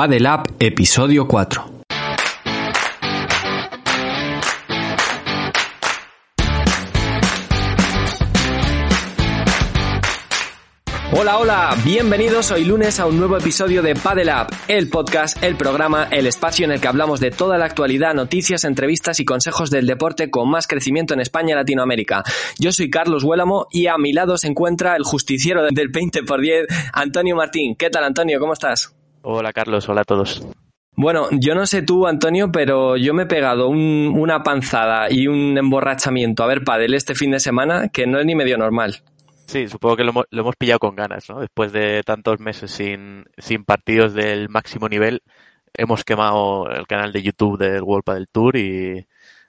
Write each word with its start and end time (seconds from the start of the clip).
Padel 0.00 0.24
App, 0.24 0.46
episodio 0.58 1.28
4. 1.28 1.82
Hola, 11.12 11.36
hola, 11.36 11.76
bienvenidos 11.84 12.50
hoy 12.50 12.64
lunes 12.64 12.98
a 12.98 13.04
un 13.04 13.18
nuevo 13.18 13.36
episodio 13.36 13.82
de 13.82 13.94
Padel 13.94 14.30
App, 14.30 14.50
el 14.68 14.88
podcast, 14.88 15.44
el 15.44 15.56
programa, 15.56 16.08
el 16.10 16.26
espacio 16.26 16.64
en 16.64 16.72
el 16.72 16.80
que 16.80 16.88
hablamos 16.88 17.20
de 17.20 17.30
toda 17.30 17.58
la 17.58 17.66
actualidad, 17.66 18.14
noticias, 18.14 18.64
entrevistas 18.64 19.20
y 19.20 19.26
consejos 19.26 19.68
del 19.68 19.86
deporte 19.86 20.30
con 20.30 20.48
más 20.48 20.66
crecimiento 20.66 21.12
en 21.12 21.20
España 21.20 21.52
y 21.52 21.56
Latinoamérica. 21.56 22.24
Yo 22.58 22.72
soy 22.72 22.88
Carlos 22.88 23.22
Huélamo 23.22 23.66
y 23.70 23.88
a 23.88 23.98
mi 23.98 24.14
lado 24.14 24.38
se 24.38 24.46
encuentra 24.46 24.96
el 24.96 25.02
justiciero 25.02 25.62
del 25.70 25.88
20 25.90 26.22
por 26.22 26.40
10, 26.40 26.68
Antonio 26.94 27.36
Martín. 27.36 27.76
¿Qué 27.76 27.90
tal, 27.90 28.04
Antonio? 28.04 28.40
¿Cómo 28.40 28.54
estás? 28.54 28.94
Hola, 29.22 29.52
Carlos. 29.52 29.88
Hola 29.88 30.02
a 30.02 30.04
todos. 30.04 30.46
Bueno, 30.96 31.28
yo 31.32 31.54
no 31.54 31.66
sé 31.66 31.82
tú, 31.82 32.06
Antonio, 32.06 32.50
pero 32.52 32.96
yo 32.96 33.14
me 33.14 33.22
he 33.22 33.26
pegado 33.26 33.68
un- 33.68 34.12
una 34.18 34.42
panzada 34.42 35.10
y 35.10 35.28
un 35.28 35.56
emborrachamiento 35.56 36.42
a 36.42 36.46
ver 36.46 36.64
pádel 36.64 36.94
este 36.94 37.14
fin 37.14 37.30
de 37.30 37.40
semana 37.40 37.88
que 37.88 38.06
no 38.06 38.18
es 38.18 38.26
ni 38.26 38.34
medio 38.34 38.58
normal. 38.58 38.96
Sí, 39.46 39.66
supongo 39.68 39.96
que 39.96 40.04
lo, 40.04 40.10
hemos- 40.10 40.26
lo 40.30 40.42
hemos 40.42 40.56
pillado 40.56 40.78
con 40.78 40.94
ganas, 40.96 41.28
¿no? 41.28 41.40
Después 41.40 41.72
de 41.72 42.02
tantos 42.04 42.38
meses 42.40 42.70
sin, 42.70 43.24
sin 43.38 43.64
partidos 43.64 44.14
del 44.14 44.48
máximo 44.48 44.88
nivel, 44.88 45.22
hemos 45.74 46.04
quemado 46.04 46.68
el 46.70 46.86
canal 46.86 47.12
de 47.12 47.22
YouTube 47.22 47.58
del 47.58 47.82
World 47.82 48.04
Padel 48.04 48.28
Tour 48.30 48.56
y, 48.56 48.98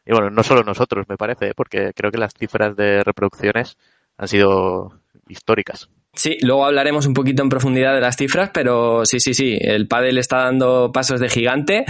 y 0.06 0.12
bueno, 0.12 0.30
no 0.30 0.44
solo 0.44 0.64
nosotros, 0.64 1.06
me 1.10 1.18
parece, 1.18 1.50
¿eh? 1.50 1.54
porque 1.56 1.92
creo 1.96 2.12
que 2.12 2.18
las 2.18 2.34
cifras 2.34 2.76
de 2.76 3.04
reproducciones 3.04 3.78
han 4.18 4.28
sido 4.28 5.00
históricas. 5.28 5.90
Sí, 6.14 6.38
luego 6.42 6.66
hablaremos 6.66 7.06
un 7.06 7.14
poquito 7.14 7.42
en 7.42 7.48
profundidad 7.48 7.94
de 7.96 8.02
las 8.02 8.18
cifras, 8.18 8.52
pero 8.54 9.06
sí, 9.06 9.22
sí, 9.22 9.34
sí, 9.34 9.58
el 9.62 9.88
pádel 9.88 10.18
está 10.18 10.44
dando 10.44 10.92
pasos 10.92 11.22
de 11.22 11.30
gigante. 11.30 11.86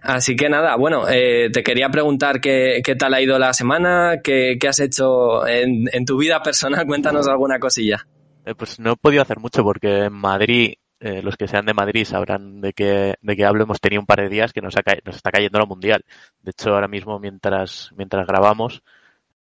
Así 0.00 0.36
que 0.36 0.48
nada, 0.48 0.76
bueno, 0.76 1.08
eh, 1.08 1.50
te 1.52 1.64
quería 1.64 1.88
preguntar 1.88 2.40
qué, 2.40 2.82
tal 2.96 3.14
ha 3.14 3.20
ido 3.20 3.36
la 3.38 3.52
semana, 3.52 4.20
qué, 4.22 4.56
has 4.68 4.78
hecho 4.78 5.44
en, 5.46 6.04
tu 6.06 6.16
vida 6.18 6.40
personal, 6.40 6.86
cuéntanos 6.86 7.26
alguna 7.26 7.58
cosilla. 7.58 8.06
Eh, 8.46 8.54
pues 8.54 8.78
no 8.78 8.92
he 8.92 8.96
podido 8.96 9.22
hacer 9.22 9.40
mucho 9.40 9.64
porque 9.64 10.04
en 10.04 10.12
Madrid, 10.12 10.74
eh, 11.00 11.20
los 11.22 11.36
que 11.36 11.48
sean 11.48 11.66
de 11.66 11.74
Madrid 11.74 12.04
sabrán 12.04 12.60
de 12.60 12.72
qué, 12.74 13.16
de 13.20 13.36
qué 13.36 13.44
hablo. 13.44 13.64
Hemos 13.64 13.80
tenido 13.80 14.00
un 14.00 14.06
par 14.06 14.20
de 14.20 14.28
días 14.28 14.52
que 14.52 14.60
nos, 14.60 14.74
nos 15.04 15.16
está 15.16 15.32
cayendo 15.32 15.58
la 15.58 15.66
mundial. 15.66 16.04
De 16.42 16.52
hecho, 16.52 16.70
ahora 16.70 16.86
mismo, 16.86 17.18
mientras, 17.18 17.90
mientras 17.96 18.24
grabamos, 18.24 18.84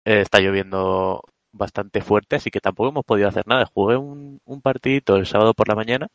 está 0.04 0.38
lloviendo 0.38 1.24
bastante 1.52 2.00
fuerte, 2.00 2.36
así 2.36 2.50
que 2.50 2.60
tampoco 2.60 2.90
hemos 2.90 3.04
podido 3.04 3.28
hacer 3.28 3.46
nada. 3.46 3.66
Jugué 3.66 3.96
un, 3.96 4.40
un 4.44 4.60
partidito 4.60 5.16
el 5.16 5.26
sábado 5.26 5.54
por 5.54 5.68
la 5.68 5.74
mañana 5.74 6.08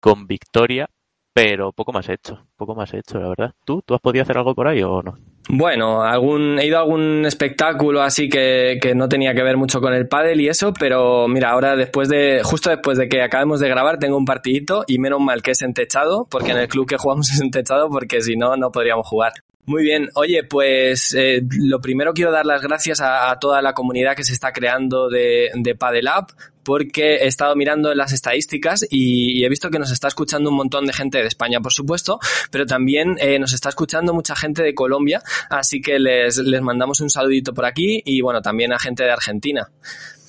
con 0.00 0.26
victoria, 0.26 0.88
pero 1.36 1.72
poco 1.72 1.92
más 1.92 2.08
he 2.08 2.14
hecho, 2.14 2.46
poco 2.56 2.74
más 2.74 2.94
he 2.94 2.98
hecho, 2.98 3.18
la 3.18 3.28
verdad. 3.28 3.54
¿Tú? 3.64 3.82
¿Tú 3.84 3.94
has 3.94 4.00
podido 4.00 4.22
hacer 4.22 4.38
algo 4.38 4.54
por 4.54 4.68
ahí 4.68 4.82
o 4.82 5.02
no? 5.02 5.18
Bueno, 5.48 6.02
algún, 6.02 6.58
he 6.58 6.66
ido 6.66 6.78
a 6.78 6.80
algún 6.80 7.24
espectáculo 7.24 8.02
así 8.02 8.28
que, 8.28 8.78
que 8.80 8.94
no 8.94 9.08
tenía 9.08 9.34
que 9.34 9.42
ver 9.42 9.56
mucho 9.56 9.80
con 9.80 9.92
el 9.94 10.08
pádel 10.08 10.40
y 10.40 10.48
eso, 10.48 10.72
pero 10.72 11.28
mira, 11.28 11.50
ahora 11.50 11.76
después 11.76 12.08
de, 12.08 12.40
justo 12.42 12.70
después 12.70 12.98
de 12.98 13.08
que 13.08 13.22
acabemos 13.22 13.60
de 13.60 13.68
grabar, 13.68 13.98
tengo 13.98 14.16
un 14.16 14.24
partidito 14.24 14.84
y 14.88 14.98
menos 14.98 15.20
mal 15.20 15.42
que 15.42 15.52
es 15.52 15.62
en 15.62 15.74
techado, 15.74 16.26
porque 16.30 16.50
en 16.50 16.58
el 16.58 16.68
club 16.68 16.88
que 16.88 16.96
jugamos 16.96 17.30
es 17.32 17.40
en 17.40 17.50
techado, 17.50 17.90
porque 17.90 18.22
si 18.22 18.36
no, 18.36 18.56
no 18.56 18.72
podríamos 18.72 19.06
jugar. 19.06 19.32
Muy 19.66 19.82
bien, 19.82 20.10
oye, 20.14 20.44
pues 20.44 21.12
eh, 21.14 21.42
lo 21.58 21.80
primero 21.80 22.14
quiero 22.14 22.30
dar 22.30 22.46
las 22.46 22.62
gracias 22.62 23.00
a, 23.00 23.36
toda 23.40 23.60
la 23.62 23.72
comunidad 23.72 24.14
que 24.14 24.22
se 24.22 24.32
está 24.32 24.52
creando 24.52 25.08
de, 25.08 25.50
de 25.54 25.74
Padel 25.74 26.06
App, 26.06 26.30
porque 26.62 27.16
he 27.16 27.26
estado 27.26 27.56
mirando 27.56 27.92
las 27.92 28.12
estadísticas 28.12 28.86
y, 28.88 29.44
he 29.44 29.48
visto 29.48 29.68
que 29.68 29.80
nos 29.80 29.90
está 29.90 30.06
escuchando 30.06 30.50
un 30.50 30.56
montón 30.56 30.86
de 30.86 30.92
gente 30.92 31.18
de 31.18 31.26
España, 31.26 31.58
por 31.60 31.72
supuesto, 31.72 32.20
pero 32.52 32.64
también 32.64 33.16
eh, 33.18 33.40
nos 33.40 33.52
está 33.52 33.68
escuchando 33.68 34.14
mucha 34.14 34.36
gente 34.36 34.62
de 34.62 34.72
Colombia, 34.72 35.20
así 35.50 35.80
que 35.80 35.98
les, 35.98 36.38
les 36.38 36.62
mandamos 36.62 37.00
un 37.00 37.10
saludito 37.10 37.52
por 37.52 37.66
aquí 37.66 38.00
y 38.04 38.20
bueno, 38.20 38.42
también 38.42 38.72
a 38.72 38.78
gente 38.78 39.02
de 39.02 39.10
Argentina. 39.10 39.68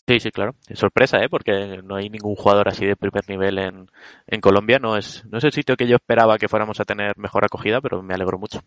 Sí, 0.08 0.20
sí, 0.20 0.32
claro. 0.32 0.56
Es 0.68 0.80
sorpresa, 0.80 1.18
¿eh? 1.18 1.28
Porque 1.30 1.82
no 1.84 1.98
hay 1.98 2.10
ningún 2.10 2.36
jugador 2.36 2.70
así 2.70 2.86
de 2.86 2.96
primer 2.96 3.28
nivel 3.28 3.60
en, 3.60 3.92
en 4.26 4.42
Colombia. 4.42 4.80
No 4.80 4.96
es, 4.96 5.26
no 5.30 5.38
es 5.38 5.44
el 5.44 5.52
sitio 5.52 5.76
que 5.76 5.86
yo 5.86 5.98
esperaba 5.98 6.38
que 6.38 6.48
fuéramos 6.48 6.80
a 6.80 6.86
tener 6.86 7.18
mejor 7.18 7.44
acogida, 7.44 7.82
pero 7.82 8.02
me 8.02 8.14
alegro 8.14 8.40
mucho. 8.40 8.62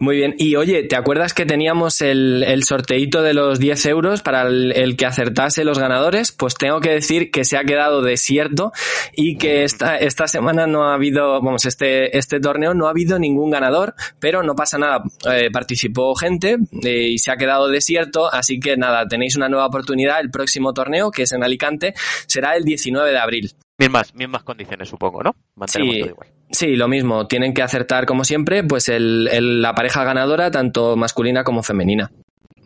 Muy 0.00 0.16
bien. 0.16 0.34
Y 0.38 0.54
oye, 0.54 0.84
¿te 0.84 0.94
acuerdas 0.94 1.34
que 1.34 1.44
teníamos 1.44 2.00
el, 2.02 2.44
el 2.44 2.62
sorteíto 2.62 3.22
de 3.22 3.34
los 3.34 3.58
10 3.58 3.86
euros 3.86 4.22
para 4.22 4.42
el, 4.42 4.72
el 4.72 4.96
que 4.96 5.06
acertase 5.06 5.64
los 5.64 5.78
ganadores? 5.78 6.30
Pues 6.30 6.54
tengo 6.54 6.80
que 6.80 6.90
decir 6.90 7.32
que 7.32 7.44
se 7.44 7.56
ha 7.56 7.64
quedado 7.64 8.00
desierto 8.00 8.72
y 9.16 9.38
que 9.38 9.64
esta, 9.64 9.96
esta 9.96 10.28
semana 10.28 10.68
no 10.68 10.84
ha 10.84 10.94
habido, 10.94 11.42
vamos, 11.42 11.64
este, 11.64 12.16
este 12.16 12.38
torneo 12.38 12.74
no 12.74 12.86
ha 12.86 12.90
habido 12.90 13.18
ningún 13.18 13.50
ganador, 13.50 13.94
pero 14.20 14.44
no 14.44 14.54
pasa 14.54 14.78
nada. 14.78 15.02
Eh, 15.32 15.50
participó 15.50 16.14
gente 16.14 16.58
eh, 16.84 17.08
y 17.08 17.18
se 17.18 17.32
ha 17.32 17.36
quedado 17.36 17.68
desierto, 17.68 18.32
así 18.32 18.60
que 18.60 18.76
nada, 18.76 19.06
tenéis 19.08 19.36
una 19.36 19.48
nueva 19.48 19.66
oportunidad. 19.66 20.20
El 20.20 20.30
próximo 20.30 20.72
torneo, 20.74 21.10
que 21.10 21.22
es 21.22 21.32
en 21.32 21.42
Alicante, 21.42 21.94
será 22.26 22.54
el 22.54 22.64
19 22.64 23.10
de 23.10 23.18
abril. 23.18 23.52
Mismas, 23.78 24.12
mismas 24.14 24.42
condiciones, 24.42 24.88
supongo, 24.88 25.22
¿no? 25.22 25.36
Mantenemos 25.54 25.94
Sí. 25.94 26.00
todo 26.00 26.10
igual. 26.10 26.28
Sí, 26.50 26.76
lo 26.76 26.88
mismo. 26.88 27.28
Tienen 27.28 27.54
que 27.54 27.62
acertar, 27.62 28.06
como 28.06 28.24
siempre, 28.24 28.64
pues 28.64 28.88
el, 28.88 29.28
el- 29.30 29.62
la 29.62 29.72
pareja 29.74 30.02
ganadora, 30.02 30.50
tanto 30.50 30.96
masculina 30.96 31.44
como 31.44 31.62
femenina. 31.62 32.10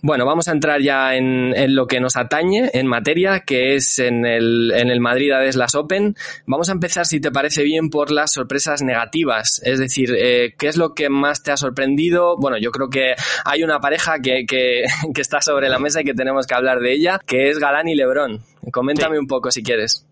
Bueno, 0.05 0.25
vamos 0.27 0.49
a 0.49 0.53
entrar 0.53 0.81
ya 0.81 1.15
en, 1.15 1.55
en 1.55 1.77
lo 1.77 1.87
que 1.87 2.01
nos 2.01 2.17
atañe, 2.17 2.71
en 2.75 2.87
materia, 2.89 3.41
que 3.41 3.77
es 3.77 3.99
en 4.01 4.25
el, 4.27 4.73
en 4.75 4.91
el 4.91 4.99
Madrid 5.01 5.31
Adeslas 5.31 5.75
Open. 5.77 6.17
Vamos 6.47 6.71
a 6.71 6.73
empezar, 6.73 7.07
si 7.07 7.21
te 7.21 7.31
parece 7.31 7.63
bien, 7.63 7.89
por 7.89 8.11
las 8.11 8.33
sorpresas 8.33 8.83
negativas. 8.83 9.61
Es 9.65 9.79
decir, 9.79 10.13
eh, 10.19 10.55
¿qué 10.59 10.67
es 10.67 10.77
lo 10.77 10.95
que 10.95 11.09
más 11.09 11.43
te 11.45 11.53
ha 11.53 11.57
sorprendido? 11.57 12.37
Bueno, 12.37 12.57
yo 12.59 12.73
creo 12.73 12.89
que 12.89 13.13
hay 13.45 13.63
una 13.63 13.79
pareja 13.81 14.19
que, 14.21 14.45
que, 14.47 14.85
que 15.15 15.21
está 15.21 15.41
sobre 15.41 15.69
la 15.69 15.79
mesa 15.79 16.01
y 16.01 16.05
que 16.05 16.15
tenemos 16.15 16.47
que 16.49 16.55
hablar 16.55 16.81
de 16.81 16.95
ella, 16.95 17.21
que 17.25 17.51
es 17.51 17.59
Galán 17.61 17.87
y 17.87 17.95
Lebrón. 17.95 18.41
Coméntame 18.73 19.17
Sí. 19.17 19.21
un 19.21 19.27
poco 19.29 19.51
si 19.53 19.63
quieres. 19.63 20.09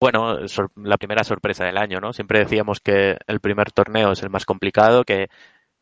Bueno, 0.00 0.38
la 0.76 0.96
primera 0.96 1.24
sorpresa 1.24 1.64
del 1.64 1.76
año, 1.76 2.00
¿no? 2.00 2.12
Siempre 2.12 2.38
decíamos 2.38 2.80
que 2.80 3.16
el 3.26 3.40
primer 3.40 3.72
torneo 3.72 4.12
es 4.12 4.22
el 4.22 4.30
más 4.30 4.46
complicado, 4.46 5.04
que, 5.04 5.28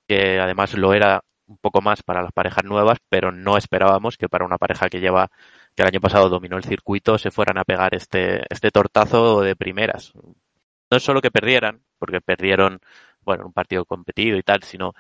que 0.09 0.41
además 0.41 0.75
lo 0.75 0.95
era 0.95 1.23
un 1.47 1.59
poco 1.59 1.83
más 1.83 2.03
para 2.03 2.23
las 2.23 2.33
parejas 2.33 2.65
nuevas, 2.65 2.99
pero 3.09 3.31
no 3.33 3.57
esperábamos 3.59 4.17
que 4.17 4.29
para 4.29 4.47
una 4.47 4.59
pareja 4.59 4.89
que 4.89 5.01
lleva, 5.01 5.29
que 5.75 5.83
el 5.83 5.89
año 5.89 6.01
pasado 6.01 6.31
dominó 6.31 6.57
el 6.57 6.65
circuito, 6.65 7.19
se 7.19 7.31
fueran 7.31 7.59
a 7.59 7.65
pegar 7.65 7.95
este, 7.95 8.43
este 8.51 8.71
tortazo 8.71 9.43
de 9.43 9.55
primeras. 9.55 10.13
No 10.15 10.97
es 10.97 11.03
solo 11.03 11.21
que 11.21 11.31
perdieran, 11.31 11.83
porque 11.99 12.21
perdieron, 12.21 12.81
bueno, 13.21 13.47
un 13.47 13.53
partido 13.53 13.85
competido 13.85 14.39
y 14.39 14.43
tal, 14.43 14.63
sino, 14.63 14.95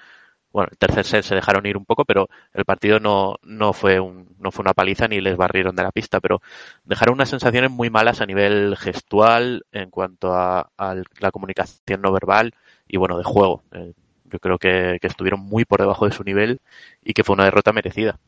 bueno, 0.56 0.70
el 0.72 0.78
tercer 0.78 1.04
set 1.04 1.22
se 1.22 1.34
dejaron 1.34 1.66
ir 1.66 1.76
un 1.76 1.84
poco, 1.84 2.06
pero 2.06 2.30
el 2.54 2.64
partido 2.64 2.98
no, 2.98 3.34
no 3.42 3.74
fue 3.74 4.00
un, 4.00 4.34
no 4.38 4.50
fue 4.50 4.62
una 4.62 4.72
paliza 4.72 5.06
ni 5.06 5.20
les 5.20 5.36
barrieron 5.36 5.76
de 5.76 5.82
la 5.82 5.92
pista, 5.92 6.18
pero 6.18 6.40
dejaron 6.86 7.12
unas 7.16 7.28
sensaciones 7.28 7.70
muy 7.70 7.90
malas 7.90 8.22
a 8.22 8.26
nivel 8.26 8.74
gestual 8.78 9.66
en 9.70 9.90
cuanto 9.90 10.32
a, 10.32 10.70
la 11.18 11.30
comunicación 11.30 12.00
no 12.00 12.10
verbal 12.10 12.54
y 12.88 12.96
bueno, 12.96 13.18
de 13.18 13.24
juego. 13.24 13.64
Eh, 13.72 13.92
yo 14.24 14.38
creo 14.38 14.56
que 14.56 14.98
estuvieron 15.02 15.40
muy 15.40 15.66
por 15.66 15.80
debajo 15.80 16.06
de 16.06 16.12
su 16.12 16.24
nivel 16.24 16.60
y 17.04 17.12
que 17.12 17.22
fue 17.22 17.34
una 17.34 17.44
derrota 17.44 17.74
merecida. 17.74 18.18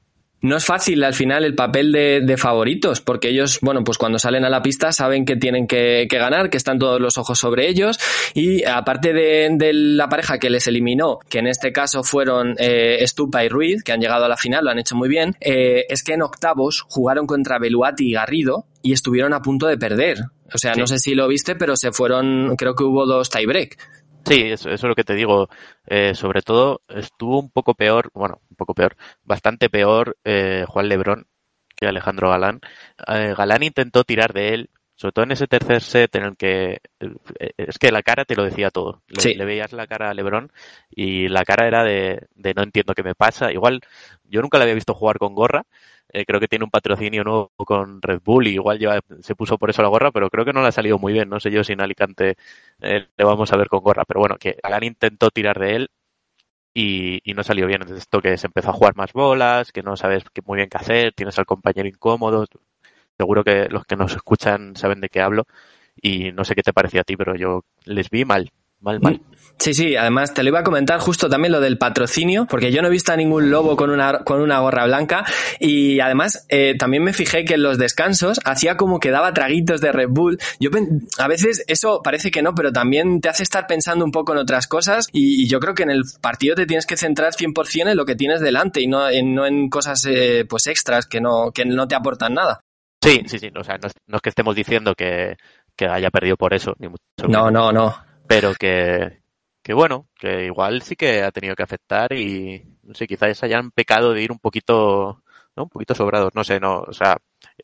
No 0.41 0.57
es 0.57 0.65
fácil 0.65 1.03
al 1.03 1.15
final 1.15 1.45
el 1.45 1.57
papel 1.57 1.91
de, 1.91 2.21
de 2.25 2.37
favoritos, 2.37 3.01
porque 3.01 3.29
ellos, 3.31 3.59
bueno, 3.61 3.83
pues 3.83 3.99
cuando 3.99 4.21
salen 4.21 4.45
a 4.45 4.49
la 4.49 4.63
pista 4.63 4.93
saben 4.93 5.25
que 5.25 5.35
tienen 5.35 5.67
que, 5.67 6.07
que 6.09 6.17
ganar, 6.19 6.49
que 6.49 6.57
están 6.57 6.79
todos 6.79 7.01
los 7.01 7.19
ojos 7.19 7.41
sobre 7.41 7.69
ellos, 7.69 7.99
y 8.35 8.65
aparte 8.65 9.13
de, 9.13 9.49
de 9.53 9.73
la 9.73 10.09
pareja 10.09 10.39
que 10.39 10.49
les 10.49 10.69
eliminó, 10.69 11.19
que 11.29 11.41
en 11.41 11.49
este 11.49 11.73
caso 11.73 12.05
fueron 12.05 12.55
eh, 12.59 13.05
Stupa 13.07 13.45
y 13.45 13.49
Ruiz, 13.49 13.83
que 13.83 13.91
han 13.91 14.01
llegado 14.01 14.27
a 14.27 14.29
la 14.29 14.37
final, 14.37 14.65
lo 14.65 14.71
han 14.71 14.79
hecho 14.79 14.95
muy 14.95 15.09
bien, 15.09 15.35
eh, 15.41 15.87
es 15.89 16.05
que 16.05 16.13
en 16.13 16.23
octavos 16.23 16.83
jugaron 16.89 17.27
contra 17.27 17.59
Beluati 17.59 18.09
y 18.11 18.13
Garrido 18.13 18.67
y 18.81 18.93
estuvieron 18.93 19.35
a 19.35 19.43
punto 19.43 19.67
de 19.67 19.77
perder. 19.77 20.19
O 20.55 20.57
sea, 20.59 20.75
Sí. 20.75 20.81
no 20.81 20.87
sé 20.87 20.99
si 20.99 21.15
lo 21.17 21.27
viste, 21.29 21.57
pero 21.57 21.77
se 21.77 21.91
fueron, 21.93 22.55
creo 22.57 22.75
que 22.77 22.85
hubo 22.85 23.07
dos 23.07 23.29
tiebreak. 23.29 23.77
Sí, 24.25 24.43
eso, 24.43 24.69
eso 24.69 24.87
es 24.87 24.89
lo 24.89 24.95
que 24.95 25.05
te 25.05 25.15
digo. 25.15 25.49
Eh, 25.87 26.15
sobre 26.15 26.43
todo 26.43 26.83
estuvo 26.89 27.39
un 27.41 27.51
poco 27.51 27.75
peor, 27.75 28.11
bueno, 28.13 28.41
un 28.51 28.57
poco 28.57 28.75
peor, 28.75 28.97
bastante 29.23 29.71
peor 29.71 30.19
eh, 30.25 30.65
Juan 30.69 30.89
Lebrón 30.89 31.27
que 31.77 31.87
Alejandro 31.87 32.31
Galán. 32.31 32.61
Eh, 33.07 33.35
Galán 33.37 33.63
intentó 33.63 34.05
tirar 34.05 34.33
de 34.33 34.55
él 34.55 34.71
Sobre 35.01 35.13
todo 35.13 35.25
en 35.27 35.31
ese 35.33 35.47
tercer 35.47 35.81
set 35.81 36.17
en 36.17 36.25
el 36.25 36.37
que 36.37 36.81
eh, 36.99 37.53
es 37.57 37.79
que 37.79 37.93
la 37.93 38.03
cara 38.03 38.25
te 38.25 38.35
lo 38.35 38.43
decía 38.45 38.71
todo. 38.71 39.03
Le, 39.09 39.21
Sí. 39.23 39.35
le 39.35 39.45
veías 39.45 39.73
la 39.73 39.87
cara 39.87 40.11
a 40.11 40.15
LeBron 40.15 40.51
y 40.91 41.29
la 41.29 41.45
cara 41.45 41.69
era 41.69 41.85
de, 41.85 42.27
de 42.35 42.53
no 42.55 42.63
entiendo 42.65 42.95
qué 42.95 43.05
me 43.05 43.15
pasa. 43.15 43.53
Igual 43.53 43.81
yo 44.25 44.43
nunca 44.43 44.59
le 44.59 44.65
había 44.65 44.75
visto 44.75 44.95
jugar 44.95 45.19
con 45.19 45.35
gorra. 45.37 45.63
Eh, 46.13 46.25
creo 46.25 46.41
que 46.41 46.49
tiene 46.49 46.65
un 46.65 46.71
patrocinio 46.71 47.23
nuevo 47.23 47.53
con 47.59 48.03
Red 48.03 48.23
Bull 48.25 48.49
y 48.49 48.55
igual 48.55 48.79
lleva- 48.79 49.01
se 49.21 49.37
puso 49.37 49.57
por 49.59 49.71
eso 49.71 49.83
la 49.83 49.89
gorra, 49.89 50.11
pero 50.11 50.31
creo 50.31 50.45
que 50.45 50.53
no 50.53 50.63
le 50.63 50.69
ha 50.69 50.73
salido 50.73 50.99
muy 50.99 51.13
bien. 51.13 51.29
No 51.29 51.39
sé 51.39 51.51
yo 51.53 51.63
si 51.63 51.75
en 51.75 51.81
Alicante 51.83 52.37
eh, 52.81 53.07
le 53.17 53.25
vamos 53.25 53.53
a 53.53 53.57
ver 53.57 53.69
con 53.69 53.81
gorra. 53.81 54.05
Pero 54.05 54.21
bueno, 54.21 54.37
que 54.37 54.57
Alan 54.65 54.83
intentó 54.85 55.31
tirar 55.31 55.59
de 55.61 55.77
él 55.77 55.91
y, 56.75 57.21
y 57.31 57.35
no 57.35 57.43
salió 57.43 57.67
bien. 57.67 57.83
Entonces 57.83 58.03
esto 58.05 58.21
que 58.21 58.37
se 58.39 58.47
empezó 58.47 58.71
a 58.71 58.75
jugar 58.75 58.97
más 58.97 59.13
bolas, 59.13 59.73
que 59.73 59.83
no 59.83 59.97
sabes 59.97 60.25
muy 60.45 60.57
bien 60.57 60.69
qué 60.69 60.79
hacer, 60.79 61.13
tienes 61.13 61.39
al 61.39 61.47
compañero 61.47 61.89
incómodo. 61.89 62.47
Seguro 63.19 63.43
que 63.43 63.67
los 63.69 63.85
que 63.85 63.97
nos 63.97 64.15
escuchan 64.15 64.77
saben 64.77 65.01
de 65.01 65.09
qué 65.09 65.21
hablo 65.21 65.45
y 66.01 66.31
no 66.31 66.45
sé 66.45 66.55
qué 66.55 66.63
te 66.63 66.73
pareció 66.73 67.01
a 67.01 67.05
ti, 67.05 67.17
pero 67.17 67.35
yo 67.35 67.65
les 67.85 68.11
vi 68.11 68.25
mal, 68.25 68.53
mal, 68.81 69.01
mal. 69.01 69.21
Sí, 69.59 69.75
sí, 69.75 69.97
además 69.97 70.35
te 70.35 70.45
lo 70.45 70.51
iba 70.51 70.61
a 70.61 70.63
comentar 70.63 71.01
justo 71.01 71.29
también 71.29 71.51
lo 71.51 71.61
del 71.61 71.79
patrocinio, 71.79 72.47
porque 72.49 72.71
yo 72.71 72.81
no 72.81 72.87
he 72.87 72.93
visto 72.93 73.13
a 73.13 73.17
ningún 73.17 73.51
lobo 73.51 73.77
con 73.77 73.91
una, 73.91 74.21
con 74.21 74.41
una 74.41 74.61
gorra 74.61 74.87
blanca 74.87 75.25
y 75.59 75.99
además 75.99 76.47
eh, 76.49 76.77
también 76.79 77.03
me 77.03 77.13
fijé 77.13 77.45
que 77.45 77.55
en 77.55 77.65
los 77.65 77.77
descansos 77.77 78.39
hacía 78.45 78.77
como 78.77 79.01
que 79.01 79.11
daba 79.11 79.35
traguitos 79.35 79.81
de 79.81 79.91
Red 79.91 80.11
Bull. 80.11 80.39
Yo 80.61 80.71
a 81.19 81.27
veces 81.27 81.65
eso 81.67 82.03
parece 82.05 82.31
que 82.31 82.41
no, 82.41 82.55
pero 82.55 82.71
también 82.71 83.21
te 83.21 83.29
hace 83.29 83.43
estar 83.43 83.67
pensando 83.67 84.05
un 84.05 84.13
poco 84.13 84.31
en 84.31 84.39
otras 84.39 84.69
cosas 84.69 85.09
y, 85.11 85.43
y 85.43 85.49
yo 85.49 85.59
creo 85.59 85.75
que 85.75 85.83
en 85.83 85.91
el 85.91 86.05
partido 86.21 86.55
te 86.55 86.67
tienes 86.67 86.87
que 86.87 86.97
centrar 86.97 87.33
100% 87.33 87.91
en 87.91 87.97
lo 87.97 88.07
que 88.07 88.15
tienes 88.15 88.41
delante 88.41 88.81
y 88.81 88.87
no 88.87 89.09
en, 89.11 89.35
no 89.35 89.45
en 89.45 89.71
cosas 89.71 90.07
eh, 90.07 90.45
pues 90.49 90.69
extras 90.69 91.07
que 91.07 91.21
no, 91.21 91.51
que 91.51 91.65
no 91.65 91.89
te 91.89 91.97
aportan 91.97 92.35
nada. 92.35 92.61
Sí, 93.03 93.23
sí, 93.27 93.39
sí. 93.39 93.51
O 93.55 93.65
sea, 93.65 93.79
no 93.79 93.87
es, 93.87 93.95
no 94.07 94.17
es 94.17 94.23
que 94.23 94.29
estemos 94.31 94.55
diciendo 94.55 94.95
que, 94.95 95.37
que 95.77 95.87
haya 95.87 96.11
perdido 96.11 96.37
por 96.37 96.53
eso, 96.55 96.75
ni 96.79 96.89
mucho 96.89 97.03
No, 97.27 97.29
menos, 97.29 97.53
no, 97.53 97.73
no. 97.73 97.95
pero 98.27 98.55
que, 98.55 99.23
que 99.63 99.73
bueno, 99.75 100.09
que 100.19 100.47
igual 100.47 100.83
sí 100.83 100.97
que 100.97 101.23
ha 101.23 101.31
tenido 101.31 101.55
que 101.55 101.63
afectar 101.63 102.13
y 102.13 102.65
no 102.83 102.95
sé, 102.95 103.07
quizás 103.07 103.43
hayan 103.45 103.71
pecado 103.71 104.13
de 104.13 104.23
ir 104.23 104.33
un 104.33 104.39
poquito, 104.41 105.23
¿no? 105.57 105.65
Un 105.65 105.69
poquito 105.71 105.95
sobrados, 105.95 106.35
no 106.35 106.45
sé, 106.45 106.59
no, 106.61 106.81
o 106.81 106.93
sea, 106.93 107.17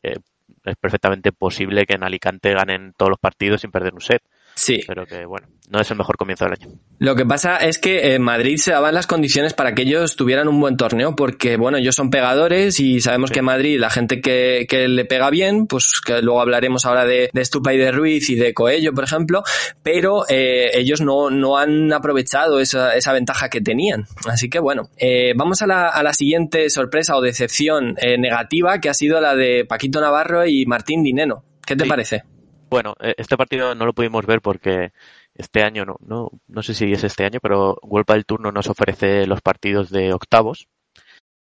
eh, 0.03 0.17
es 0.63 0.75
perfectamente 0.77 1.31
posible 1.31 1.85
que 1.85 1.95
en 1.95 2.03
Alicante 2.03 2.53
ganen 2.53 2.93
todos 2.97 3.09
los 3.09 3.19
partidos 3.19 3.61
sin 3.61 3.71
perder 3.71 3.93
un 3.93 4.01
set, 4.01 4.23
Sí. 4.55 4.79
pero 4.87 5.05
que 5.05 5.25
bueno, 5.25 5.47
no 5.69 5.81
es 5.81 5.91
el 5.91 5.97
mejor 5.97 6.15
comienzo 6.17 6.45
del 6.45 6.53
año. 6.53 6.69
Lo 6.99 7.15
que 7.15 7.25
pasa 7.25 7.57
es 7.57 7.77
que 7.77 8.13
en 8.15 8.21
Madrid 8.21 8.55
se 8.57 8.71
daban 8.71 8.93
las 8.93 9.05
condiciones 9.05 9.53
para 9.53 9.75
que 9.75 9.81
ellos 9.81 10.15
tuvieran 10.15 10.47
un 10.47 10.59
buen 10.61 10.77
torneo, 10.77 11.15
porque 11.15 11.57
bueno, 11.57 11.77
ellos 11.77 11.95
son 11.95 12.09
pegadores 12.09 12.79
y 12.79 13.01
sabemos 13.01 13.29
Sí. 13.29 13.33
que 13.33 13.39
en 13.39 13.45
Madrid 13.45 13.79
la 13.79 13.89
gente 13.89 14.21
que, 14.21 14.65
que 14.69 14.87
le 14.87 15.03
pega 15.05 15.29
bien, 15.29 15.67
pues 15.67 15.99
que 16.05 16.21
luego 16.21 16.39
hablaremos 16.41 16.85
ahora 16.85 17.05
de, 17.05 17.29
de 17.33 17.45
Stupa 17.45 17.73
y 17.73 17.77
de 17.77 17.91
Ruiz 17.91 18.29
y 18.29 18.35
de 18.35 18.53
Coello, 18.53 18.93
por 18.93 19.03
ejemplo, 19.03 19.43
pero 19.83 20.23
eh, 20.29 20.69
ellos 20.75 21.01
no, 21.01 21.29
no 21.29 21.57
han 21.57 21.91
aprovechado 21.91 22.59
esa, 22.61 22.95
esa 22.95 23.11
ventaja 23.11 23.49
que 23.49 23.59
tenían. 23.61 24.05
Así 24.27 24.49
que 24.49 24.59
bueno, 24.59 24.89
eh, 24.97 25.33
vamos 25.35 25.61
a 25.61 25.67
la, 25.67 25.89
a 25.89 26.01
la 26.01 26.13
siguiente 26.13 26.69
sorpresa 26.69 27.17
o 27.17 27.21
decepción 27.21 27.95
eh, 28.01 28.17
negativa, 28.17 28.79
que 28.79 28.87
ha 28.89 28.93
sido 28.93 29.19
la 29.19 29.35
de 29.35 29.65
Paquito 29.65 29.99
Navarro 29.99 30.45
y 30.47 30.65
Martín 30.65 31.03
Dineno. 31.03 31.43
¿Qué 31.65 31.75
te 31.75 31.83
Sí. 31.83 31.89
parece? 31.89 32.23
Bueno, 32.69 32.95
eh, 32.99 33.13
este 33.17 33.37
partido 33.37 33.75
no 33.75 33.85
lo 33.85 33.93
pudimos 33.93 34.25
ver 34.25 34.41
porque 34.41 34.91
este 35.35 35.63
año 35.63 35.85
no, 35.85 35.97
no, 36.05 36.31
no 36.47 36.63
sé 36.63 36.73
si 36.73 36.91
es 36.91 37.03
este 37.03 37.25
año, 37.25 37.39
pero 37.41 37.77
World 37.83 38.07
del 38.07 38.25
Turno 38.25 38.51
nos 38.51 38.67
ofrece 38.69 39.27
los 39.27 39.41
partidos 39.41 39.89
de 39.89 40.13
octavos 40.13 40.67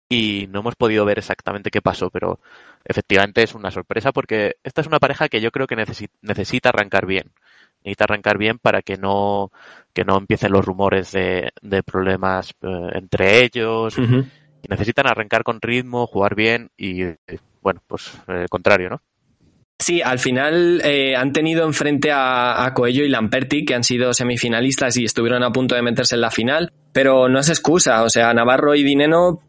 y 0.08 0.46
no 0.50 0.61
hemos 0.61 0.75
podido 0.76 1.05
ver 1.05 1.19
exactamente 1.19 1.70
qué 1.70 1.82
pasó, 1.82 2.11
pero 2.11 2.40
efectivamente 2.84 3.43
es 3.43 3.55
una 3.55 3.70
sorpresa 3.70 4.12
porque 4.12 4.56
esta 4.64 4.81
es 4.81 4.87
una 4.88 4.99
pareja 4.99 5.28
que 5.28 5.40
yo 5.40 5.50
creo 5.52 5.67
que 5.67 5.76
necesi- 5.76 6.11
necesita 6.22 6.70
arrancar 6.70 7.06
bien. 7.06 7.32
Necesita 7.84 8.05
arrancar 8.05 8.37
bien 8.38 8.58
para 8.58 8.82
que 8.82 8.96
no, 8.96 9.52
que 9.94 10.05
no 10.05 10.19
empiecen 10.19 10.52
los 10.52 10.64
rumores 10.64 11.12
de, 11.12 11.50
de 11.62 11.82
problemas 11.82 12.52
eh, 12.62 12.90
entre 12.94 13.44
ellos. 13.44 13.96
Necesitan 14.69 15.06
arrancar 15.06 15.43
con 15.44 15.61
ritmo, 15.61 16.06
jugar 16.06 16.34
bien 16.34 16.70
y, 16.76 17.05
bueno, 17.62 17.81
pues 17.87 18.14
eh, 18.28 18.43
el 18.43 18.49
contrario, 18.49 18.90
¿no? 18.90 19.00
Sí, 19.81 20.03
al 20.03 20.19
final 20.19 20.82
eh, 20.85 21.17
han 21.17 21.32
tenido 21.32 21.65
enfrente 21.65 22.12
a, 22.12 22.67
a 22.67 22.75
Coello 22.75 23.03
y 23.03 23.09
Lamperti, 23.09 23.65
que 23.65 23.75
han 23.75 23.82
sido 23.82 24.12
semifinalistas 24.12 24.99
y 24.99 25.06
estuvieron 25.06 25.43
a 25.43 25.53
punto 25.53 25.75
de 25.75 25.81
meterse 25.81 26.17
en 26.17 26.21
la 26.21 26.31
final, 26.31 26.71
pero 26.93 27.31
no 27.31 27.41
es 27.41 27.49
excusa, 27.49 28.03
o 28.03 28.11
sea, 28.11 28.35
Navarro 28.35 28.75
y 28.75 28.82
Dineno 28.82 29.41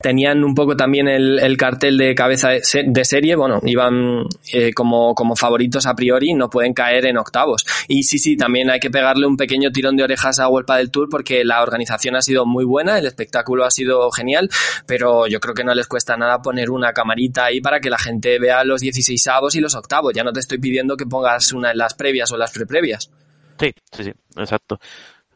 tenían 0.00 0.44
un 0.44 0.54
poco 0.54 0.76
también 0.76 1.08
el, 1.08 1.38
el 1.38 1.56
cartel 1.56 1.98
de 1.98 2.14
cabeza 2.14 2.50
de, 2.50 2.62
se- 2.64 2.84
de 2.86 3.04
serie, 3.04 3.36
bueno, 3.36 3.60
iban 3.64 4.24
eh, 4.52 4.72
como, 4.72 5.14
favoritos 5.36 5.86
a 5.86 5.94
priori, 5.94 6.32
no 6.34 6.48
pueden 6.48 6.72
caer 6.72 7.06
en 7.06 7.18
octavos. 7.18 7.66
Y 7.86 8.04
sí, 8.04 8.18
sí, 8.18 8.36
también 8.36 8.70
hay 8.70 8.80
que 8.80 8.90
pegarle 8.90 9.26
un 9.26 9.36
pequeño 9.36 9.70
tirón 9.70 9.96
de 9.96 10.04
orejas 10.04 10.38
a 10.38 10.48
Huelpa 10.48 10.78
del 10.78 10.90
Tour 10.90 11.08
porque 11.10 11.44
la 11.44 11.62
organización 11.62 12.16
ha 12.16 12.22
sido 12.22 12.46
muy 12.46 12.64
buena, 12.64 12.98
el 12.98 13.06
espectáculo 13.06 13.64
ha 13.64 13.70
sido 13.70 14.10
genial, 14.10 14.48
pero 14.86 15.26
yo 15.26 15.38
creo 15.40 15.54
que 15.54 15.64
no 15.64 15.74
les 15.74 15.86
cuesta 15.86 16.16
nada 16.16 16.40
poner 16.40 16.70
una 16.70 16.92
camarita 16.92 17.44
ahí 17.44 17.60
para 17.60 17.80
que 17.80 17.90
la 17.90 17.98
gente 17.98 18.38
vea 18.38 18.64
los 18.64 18.80
16 18.80 19.26
avos 19.28 19.54
y 19.54 19.60
los 19.60 19.74
octavos. 19.74 20.12
Ya 20.14 20.24
no 20.24 20.32
te 20.32 20.40
estoy 20.40 20.58
pidiendo 20.58 20.96
que 20.96 21.06
pongas 21.06 21.52
una 21.52 21.72
en 21.72 21.78
las 21.78 21.94
previas 21.94 22.32
o 22.32 22.36
las 22.38 22.52
preprevias. 22.52 23.10
Sí, 23.58 23.72
sí, 23.92 24.04
sí, 24.04 24.12
exacto. 24.36 24.80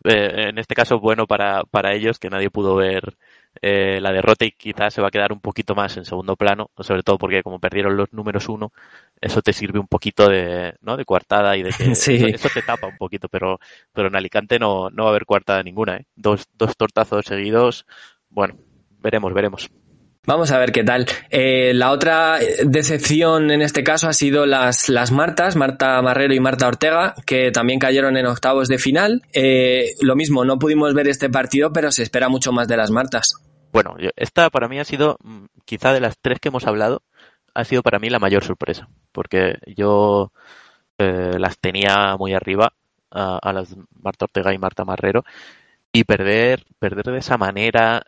Eh, 0.05 0.49
en 0.49 0.59
este 0.59 0.75
caso, 0.75 0.99
bueno 1.01 1.27
para 1.27 1.95
ellos, 1.95 2.19
que 2.19 2.31
nadie 2.31 2.51
pudo 2.51 2.75
ver 2.77 3.15
eh, 3.63 4.01
la 4.01 4.13
derrota 4.13 4.45
y 4.45 4.53
quizás 4.53 4.95
se 4.95 5.01
va 5.03 5.09
a 5.09 5.11
quedar 5.11 5.33
un 5.33 5.41
poquito 5.41 5.75
más 5.75 5.97
en 5.97 6.05
segundo 6.05 6.37
plano, 6.37 6.71
sobre 6.79 7.03
todo 7.03 7.19
porque 7.19 7.43
como 7.43 7.59
perdieron 7.61 7.97
los 7.97 8.13
números 8.13 8.49
uno, 8.49 8.73
eso 9.21 9.43
te 9.43 9.53
sirve 9.53 9.79
un 9.79 9.89
poquito 9.89 10.29
de, 10.29 10.75
¿no? 10.83 10.97
de 10.97 11.05
coartada 11.05 11.57
y 11.57 11.63
de 11.63 11.73
que 11.73 11.95
Sí. 11.95 12.15
eso, 12.15 12.27
eso 12.27 12.49
te 12.53 12.63
tapa 12.63 12.87
un 12.87 12.97
poquito, 12.97 13.29
pero, 13.29 13.59
pero 13.93 14.09
en 14.09 14.17
Alicante 14.17 14.59
no, 14.59 14.91
no 14.91 15.05
va 15.05 15.09
a 15.11 15.13
haber 15.13 15.27
coartada 15.27 15.63
ninguna, 15.63 15.97
¿eh? 15.97 16.07
Dos, 16.17 16.49
dos 16.55 16.77
tortazos 16.77 17.25
seguidos, 17.27 17.87
bueno, 18.29 18.55
veremos, 19.01 19.33
veremos. 19.33 19.71
Vamos 20.27 20.51
a 20.51 20.59
ver 20.59 20.73
qué 20.73 20.85
tal. 20.85 21.07
Eh, 21.29 21.73
la 21.75 21.91
otra 21.91 22.39
decepción 22.65 23.51
en 23.51 23.61
este 23.61 23.85
caso 23.85 24.09
ha 24.09 24.15
sido 24.15 24.47
las, 24.47 24.89
las 24.89 25.13
Martas, 25.13 25.55
Marta 25.55 26.01
Marrero 26.01 26.33
y 26.33 26.41
Marta 26.41 26.67
Ortega, 26.67 27.15
que 27.27 27.51
también 27.51 27.79
cayeron 27.79 28.17
en 28.17 28.27
octavos 28.27 28.69
de 28.69 28.79
final. 28.79 29.23
Eh, 29.35 29.91
lo 30.01 30.17
mismo, 30.17 30.45
no 30.45 30.59
pudimos 30.59 30.95
ver 30.95 31.09
este 31.09 31.29
partido, 31.29 31.73
pero 31.73 31.93
se 31.93 32.03
espera 32.03 32.31
mucho 32.31 32.53
más 32.53 32.69
de 32.69 32.77
las 32.79 32.91
Martas. 32.91 33.35
Bueno, 33.71 33.97
esta 34.17 34.49
para 34.49 34.69
mí 34.69 34.79
ha 34.79 34.85
sido, 34.85 35.19
mm, 35.23 35.45
quizá 35.67 35.93
de 35.93 36.01
las 36.01 36.17
tres 36.19 36.39
que 36.41 36.49
hemos 36.49 36.67
hablado, 36.67 37.03
ha 37.53 37.65
sido 37.65 37.83
para 37.83 37.99
mí 37.99 38.09
la 38.09 38.19
mayor 38.19 38.45
sorpresa, 38.45 38.89
porque 39.13 39.59
yo 39.77 40.33
eh, 40.99 41.37
las 41.39 41.59
tenía 41.59 42.17
muy 42.17 42.33
arriba 42.33 42.73
a, 43.11 43.39
a 43.43 43.53
las 43.53 43.77
Marta 44.01 44.25
Ortega 44.25 44.55
y 44.55 44.59
Marta 44.59 44.85
Marrero 44.85 45.25
y 45.93 46.05
perder, 46.05 46.65
perder 46.79 47.05
de 47.05 47.19
esa 47.19 47.37
manera 47.37 48.05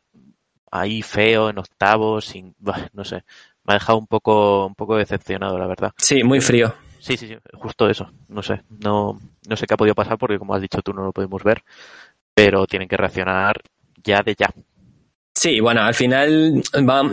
ahí 0.80 1.02
feo 1.02 1.50
en 1.50 1.58
octavos, 1.58 2.26
sin, 2.26 2.54
bah, 2.58 2.88
no 2.92 3.04
sé, 3.04 3.24
me 3.64 3.74
ha 3.74 3.74
dejado 3.74 3.98
un 3.98 4.06
poco, 4.06 4.66
un 4.66 4.74
poco 4.74 4.96
decepcionado, 4.96 5.58
la 5.58 5.66
verdad. 5.66 5.92
Sí, 5.98 6.22
muy 6.22 6.40
frío. 6.40 6.74
Sí, 6.98 7.16
sí, 7.16 7.28
sí, 7.28 7.36
justo 7.54 7.88
eso. 7.88 8.10
No 8.28 8.42
sé, 8.42 8.62
no, 8.80 9.20
no 9.48 9.56
sé 9.56 9.66
qué 9.66 9.74
ha 9.74 9.76
podido 9.76 9.94
pasar 9.94 10.18
porque 10.18 10.38
como 10.38 10.54
has 10.54 10.62
dicho 10.62 10.82
tú 10.82 10.92
no 10.92 11.04
lo 11.04 11.12
podemos 11.12 11.42
ver, 11.44 11.62
pero 12.34 12.66
tienen 12.66 12.88
que 12.88 12.96
reaccionar 12.96 13.60
ya 14.02 14.22
de 14.22 14.34
ya. 14.34 14.50
Sí, 15.34 15.60
bueno, 15.60 15.82
al 15.82 15.94
final 15.94 16.62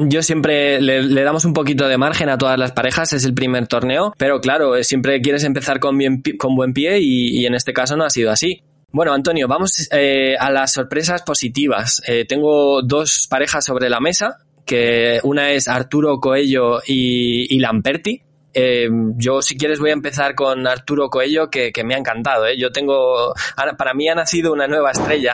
yo 0.07 0.23
siempre 0.23 0.79
le, 0.79 1.03
le 1.03 1.23
damos 1.23 1.43
un 1.43 1.53
poquito 1.53 1.87
de 1.89 1.97
margen 1.97 2.29
a 2.29 2.37
todas 2.37 2.57
las 2.57 2.71
parejas, 2.71 3.11
es 3.11 3.25
el 3.25 3.33
primer 3.33 3.67
torneo, 3.67 4.13
pero 4.17 4.39
claro, 4.39 4.81
siempre 4.81 5.21
quieres 5.21 5.43
empezar 5.43 5.79
con, 5.81 5.97
bien, 5.97 6.23
con 6.39 6.55
buen 6.55 6.73
pie 6.73 6.99
y, 7.01 7.41
y 7.41 7.45
en 7.45 7.53
este 7.53 7.73
caso 7.73 7.97
no 7.97 8.05
ha 8.05 8.09
sido 8.09 8.31
así. 8.31 8.63
Bueno, 8.93 9.11
Antonio, 9.11 9.47
vamos 9.47 9.89
eh, 9.91 10.35
a 10.39 10.51
las 10.51 10.73
sorpresas 10.73 11.23
positivas. 11.23 11.99
Eh, 12.05 12.25
tengo 12.25 12.83
dos 12.83 13.25
parejas 13.27 13.65
sobre 13.65 13.89
la 13.89 13.99
mesa, 13.99 14.37
que 14.67 15.19
una 15.23 15.49
es 15.49 15.67
Arturo 15.67 16.19
Coello 16.19 16.79
y, 16.85 17.55
y 17.55 17.57
Lamperti. 17.57 18.21
Eh, 18.53 18.87
yo, 19.17 19.41
si 19.41 19.57
quieres, 19.57 19.79
voy 19.79 19.89
a 19.89 19.93
empezar 19.93 20.35
con 20.35 20.67
Arturo 20.67 21.09
Coello, 21.09 21.49
que, 21.49 21.71
que 21.71 21.83
me 21.83 21.95
ha 21.95 21.97
encantado. 21.97 22.45
¿eh? 22.47 22.57
Yo 22.57 22.71
tengo, 22.71 23.33
para 23.77 23.93
mí 23.93 24.07
ha 24.09 24.15
nacido 24.15 24.53
una 24.53 24.67
nueva 24.67 24.91
estrella. 24.91 25.33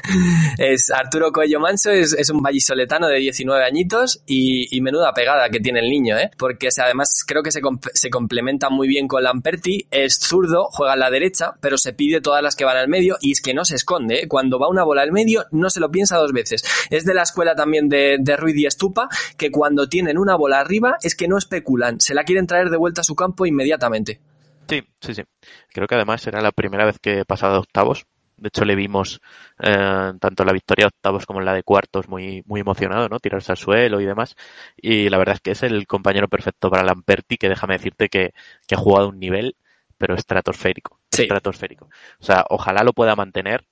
es 0.58 0.90
Arturo 0.90 1.32
Coello 1.32 1.60
Manso, 1.60 1.90
es, 1.90 2.12
es 2.12 2.30
un 2.30 2.42
vallisoletano 2.42 3.08
de 3.08 3.18
19 3.18 3.64
añitos 3.64 4.22
y, 4.26 4.74
y 4.76 4.80
menuda 4.80 5.12
pegada 5.12 5.48
que 5.48 5.60
tiene 5.60 5.80
el 5.80 5.88
niño, 5.90 6.16
¿eh? 6.18 6.30
porque 6.38 6.68
además 6.82 7.24
creo 7.26 7.42
que 7.42 7.52
se, 7.52 7.62
comp- 7.62 7.90
se 7.94 8.10
complementa 8.10 8.70
muy 8.70 8.88
bien 8.88 9.08
con 9.08 9.22
Lamperti. 9.22 9.86
Es 9.90 10.18
zurdo, 10.18 10.66
juega 10.70 10.94
a 10.94 10.96
la 10.96 11.10
derecha, 11.10 11.54
pero 11.60 11.78
se 11.78 11.92
pide 11.92 12.20
todas 12.20 12.42
las 12.42 12.56
que 12.56 12.64
van 12.64 12.76
al 12.76 12.88
medio 12.88 13.16
y 13.20 13.32
es 13.32 13.40
que 13.40 13.54
no 13.54 13.64
se 13.64 13.76
esconde. 13.76 14.22
¿eh? 14.22 14.28
Cuando 14.28 14.58
va 14.58 14.68
una 14.68 14.84
bola 14.84 15.02
al 15.02 15.12
medio, 15.12 15.44
no 15.50 15.70
se 15.70 15.80
lo 15.80 15.90
piensa 15.90 16.16
dos 16.16 16.32
veces. 16.32 16.64
Es 16.90 17.04
de 17.04 17.14
la 17.14 17.22
escuela 17.22 17.54
también 17.54 17.88
de, 17.88 18.16
de 18.20 18.36
Ruiz 18.36 18.56
y 18.56 18.66
Estupa, 18.66 19.08
que 19.36 19.50
cuando 19.50 19.88
tienen 19.88 20.18
una 20.18 20.34
bola 20.36 20.60
arriba 20.60 20.96
es 21.02 21.14
que 21.14 21.28
no 21.28 21.38
especulan, 21.38 22.00
se 22.00 22.14
la 22.14 22.24
quieren 22.24 22.46
traer 22.46 22.55
de 22.64 22.76
vuelta 22.76 23.02
a 23.02 23.04
su 23.04 23.14
campo 23.14 23.46
inmediatamente. 23.46 24.20
Sí, 24.68 24.82
sí, 25.00 25.14
sí. 25.14 25.22
Creo 25.68 25.86
que 25.86 25.94
además 25.94 26.26
era 26.26 26.40
la 26.40 26.52
primera 26.52 26.84
vez 26.84 26.98
que 26.98 27.20
he 27.20 27.24
pasado 27.24 27.56
a 27.56 27.60
octavos 27.60 28.06
De 28.36 28.48
hecho, 28.48 28.64
le 28.64 28.74
vimos 28.74 29.20
eh, 29.62 30.12
tanto 30.20 30.44
la 30.44 30.52
victoria 30.52 30.84
de 30.84 30.88
octavos 30.88 31.24
como 31.24 31.40
en 31.40 31.46
la 31.46 31.54
de 31.54 31.62
cuartos 31.62 32.08
muy, 32.08 32.42
muy 32.46 32.60
emocionado, 32.60 33.08
¿no? 33.08 33.18
Tirarse 33.20 33.52
al 33.52 33.58
suelo 33.58 34.00
y 34.00 34.04
demás. 34.04 34.34
Y 34.76 35.08
la 35.08 35.18
verdad 35.18 35.36
es 35.36 35.40
que 35.40 35.52
es 35.52 35.62
el 35.62 35.86
compañero 35.86 36.28
perfecto 36.28 36.70
para 36.70 36.84
Lamperti, 36.84 37.36
que 37.38 37.48
déjame 37.48 37.74
decirte 37.74 38.08
que, 38.08 38.32
que 38.66 38.74
ha 38.74 38.78
jugado 38.78 39.08
un 39.08 39.18
nivel, 39.18 39.56
pero 39.98 40.14
estratosférico. 40.14 41.00
Sí. 41.10 41.22
Estratosférico. 41.22 41.88
O 42.20 42.24
sea, 42.24 42.44
ojalá 42.50 42.82
lo 42.82 42.92
pueda 42.92 43.16
mantener, 43.16 43.66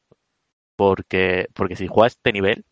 porque, 0.77 1.49
porque 1.55 1.77
si 1.77 1.87
juega 1.87 2.07
a 2.07 2.09
este 2.09 2.33
nivel, 2.33 2.65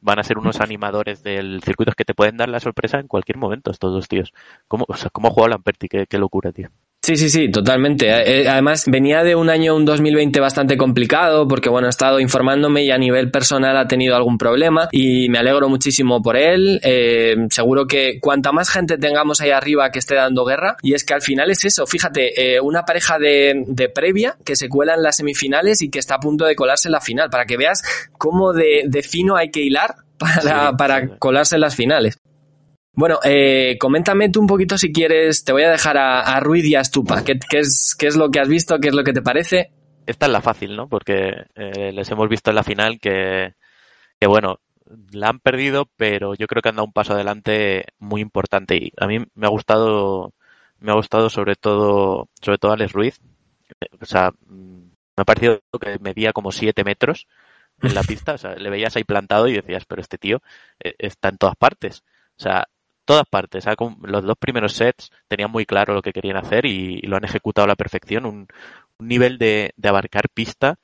van 0.00 0.18
a 0.18 0.24
ser 0.24 0.38
unos 0.38 0.60
animadores 0.60 1.22
del 1.22 1.62
circuito 1.62 1.92
que 1.92 2.04
te 2.04 2.14
pueden 2.14 2.36
dar 2.36 2.48
la 2.48 2.60
sorpresa 2.60 2.98
en 3.00 3.08
cualquier 3.08 3.38
momento, 3.38 3.70
estos 3.70 3.92
dos 3.92 4.08
tíos. 4.08 4.32
¿Cómo, 4.68 4.84
o 4.88 4.96
sea, 4.96 5.10
cómo 5.10 5.34
ha 5.44 5.48
Lamperti? 5.48 5.88
Qué 5.88 6.18
locura, 6.18 6.52
tío. 6.52 6.70
Sí, 7.08 7.16
sí, 7.16 7.30
sí, 7.30 7.50
totalmente. 7.50 8.06
Eh, 8.06 8.46
Además, 8.46 8.84
venía 8.86 9.24
de 9.24 9.34
un 9.34 9.48
año, 9.48 9.74
un 9.74 9.86
2020 9.86 10.40
bastante 10.40 10.76
complicado, 10.76 11.48
porque 11.48 11.70
bueno, 11.70 11.86
he 11.86 11.88
estado 11.88 12.20
informándome 12.20 12.84
y 12.84 12.90
a 12.90 12.98
nivel 12.98 13.30
personal 13.30 13.78
ha 13.78 13.88
tenido 13.88 14.14
algún 14.14 14.36
problema 14.36 14.90
y 14.92 15.30
me 15.30 15.38
alegro 15.38 15.70
muchísimo 15.70 16.20
por 16.20 16.36
él. 16.36 16.78
Eh, 16.82 17.34
seguro 17.48 17.86
que 17.86 18.20
cuanta 18.20 18.52
más 18.52 18.68
gente 18.68 18.98
tengamos 18.98 19.40
ahí 19.40 19.52
arriba 19.52 19.90
que 19.90 20.00
esté 20.00 20.16
dando 20.16 20.44
guerra, 20.44 20.76
y 20.82 20.92
es 20.92 21.02
que 21.02 21.14
al 21.14 21.22
final 21.22 21.50
es 21.50 21.64
eso, 21.64 21.86
fíjate, 21.86 22.56
eh, 22.56 22.60
una 22.60 22.84
pareja 22.84 23.18
de, 23.18 23.64
de, 23.66 23.88
previa 23.88 24.36
que 24.44 24.54
se 24.54 24.68
cuela 24.68 24.92
en 24.92 25.02
las 25.02 25.16
semifinales 25.16 25.80
y 25.80 25.88
que 25.88 26.00
está 26.00 26.16
a 26.16 26.20
punto 26.20 26.44
de 26.44 26.56
colarse 26.56 26.88
en 26.88 26.92
la 26.92 27.00
final, 27.00 27.30
para 27.30 27.46
que 27.46 27.56
veas 27.56 27.82
cómo 28.18 28.52
de, 28.52 28.82
de 28.84 29.02
fino 29.02 29.34
hay 29.34 29.50
que 29.50 29.62
hilar 29.62 29.94
para, 30.18 30.42
sí, 30.42 30.76
para 30.76 31.00
sí. 31.00 31.06
colarse 31.18 31.54
en 31.54 31.62
las 31.62 31.74
finales. 31.74 32.18
Bueno, 32.98 33.20
eh, 33.22 33.76
coméntame 33.78 34.28
tú 34.28 34.40
un 34.40 34.48
poquito 34.48 34.76
si 34.76 34.92
quieres, 34.92 35.44
te 35.44 35.52
voy 35.52 35.62
a 35.62 35.70
dejar 35.70 35.96
a, 35.96 36.18
a 36.18 36.40
Ruiz 36.40 36.64
y 36.64 36.74
a 36.74 36.82
Stupa. 36.82 37.22
¿Qué, 37.22 37.38
¿Qué, 37.48 37.60
es, 37.60 37.94
¿Qué 37.96 38.08
es 38.08 38.16
lo 38.16 38.28
que 38.28 38.40
has 38.40 38.48
visto? 38.48 38.80
¿Qué 38.80 38.88
es 38.88 38.94
lo 38.94 39.04
que 39.04 39.12
te 39.12 39.22
parece? 39.22 39.70
Esta 40.04 40.26
es 40.26 40.32
la 40.32 40.40
fácil, 40.40 40.74
¿no? 40.74 40.88
Porque 40.88 41.44
eh, 41.54 41.92
les 41.92 42.10
hemos 42.10 42.28
visto 42.28 42.50
en 42.50 42.56
la 42.56 42.64
final 42.64 42.98
que, 42.98 43.54
que, 44.18 44.26
bueno, 44.26 44.58
la 45.12 45.28
han 45.28 45.38
perdido, 45.38 45.88
pero 45.96 46.34
yo 46.34 46.48
creo 46.48 46.60
que 46.60 46.70
han 46.70 46.74
dado 46.74 46.86
un 46.86 46.92
paso 46.92 47.12
adelante 47.12 47.84
muy 48.00 48.20
importante. 48.20 48.74
Y 48.74 48.92
a 48.96 49.06
mí 49.06 49.24
me 49.32 49.46
ha 49.46 49.50
gustado, 49.50 50.32
me 50.80 50.90
ha 50.90 50.96
gustado 50.96 51.30
sobre 51.30 51.54
todo, 51.54 52.28
sobre 52.42 52.58
todo 52.58 52.72
Alex 52.72 52.92
Ruiz. 52.94 53.20
O 54.00 54.06
sea, 54.06 54.32
me 54.48 54.90
ha 55.14 55.24
parecido 55.24 55.60
que 55.80 56.00
medía 56.00 56.32
como 56.32 56.50
7 56.50 56.82
metros 56.82 57.28
en 57.80 57.94
la 57.94 58.02
pista. 58.08 58.32
O 58.32 58.38
sea, 58.38 58.56
le 58.56 58.70
veías 58.70 58.96
ahí 58.96 59.04
plantado 59.04 59.46
y 59.46 59.52
decías, 59.52 59.84
pero 59.84 60.02
este 60.02 60.18
tío 60.18 60.42
eh, 60.80 60.94
está 60.98 61.28
en 61.28 61.38
todas 61.38 61.54
partes. 61.54 62.02
O 62.36 62.42
sea, 62.42 62.66
todas 63.08 63.26
partes. 63.26 63.64
Los 64.02 64.22
dos 64.24 64.36
primeros 64.38 64.74
sets 64.74 65.10
tenían 65.28 65.50
muy 65.50 65.64
claro 65.64 65.94
lo 65.94 66.02
que 66.02 66.12
querían 66.12 66.36
hacer 66.36 66.66
y, 66.66 67.00
lo 67.06 67.16
han 67.16 67.24
ejecutado 67.24 67.64
a 67.64 67.68
la 67.68 67.74
perfección. 67.74 68.26
Un, 68.26 68.48
nivel 68.98 69.38
de, 69.38 69.72
abarcar 69.82 70.28
pista 70.28 70.78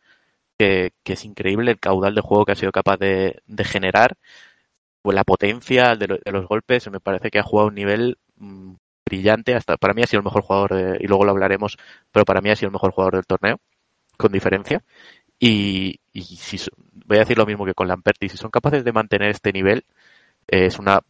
que, 0.59 0.93
es 1.05 1.25
increíble, 1.27 1.73
el 1.73 1.81
caudal 1.81 2.15
de 2.15 2.23
juego 2.23 2.47
que 2.47 2.53
ha 2.53 2.55
sido 2.57 2.73
capaz 2.73 2.97
de, 2.99 3.43
generar, 3.65 4.17
pues 5.03 5.15
la 5.15 5.25
potencia 5.25 5.97
de, 5.97 6.09
lo, 6.09 6.17
de, 6.17 6.33
los 6.33 6.47
golpes. 6.49 6.91
Me 6.91 7.01
parece 7.01 7.31
que 7.31 7.39
ha 7.39 7.43
jugado 7.43 7.69
un 7.69 7.75
nivel 7.75 8.17
mmm, 8.37 8.75
brillante. 9.05 9.55
Hasta 9.55 9.77
para 9.77 9.93
mí 9.95 10.03
ha 10.03 10.07
sido 10.07 10.21
el 10.21 10.25
mejor 10.25 10.43
jugador, 10.43 10.99
y 11.01 11.07
luego 11.07 11.25
lo 11.27 11.33
hablaremos, 11.33 11.77
pero 12.11 12.25
para 12.25 12.41
mí 12.41 12.51
ha 12.51 12.57
sido 12.57 12.69
el 12.69 12.73
mejor 12.73 12.93
jugador 12.93 13.17
del 13.17 13.27
torneo, 13.27 13.61
con 14.17 14.33
diferencia. 14.33 14.83
Y, 15.39 16.01
y 16.13 16.23
si, 16.23 16.59
voy 17.07 17.19
a 17.19 17.21
decir 17.21 17.37
lo 17.39 17.47
mismo 17.47 17.67
que 17.67 17.75
con 17.75 17.89
Lamperti, 17.89 18.31
si 18.31 18.39
son 18.39 18.51
capaces 18.51 18.85
de 18.85 18.93
mantener 18.93 19.31
este 19.31 19.53
nivel, 19.53 19.85
eh, 20.49 20.67
es 20.67 20.79
una 20.79 21.01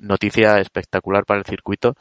noticia 0.00 0.58
espectacular 0.60 1.24
para 1.24 1.40
el 1.40 1.46
circuito 1.46 1.94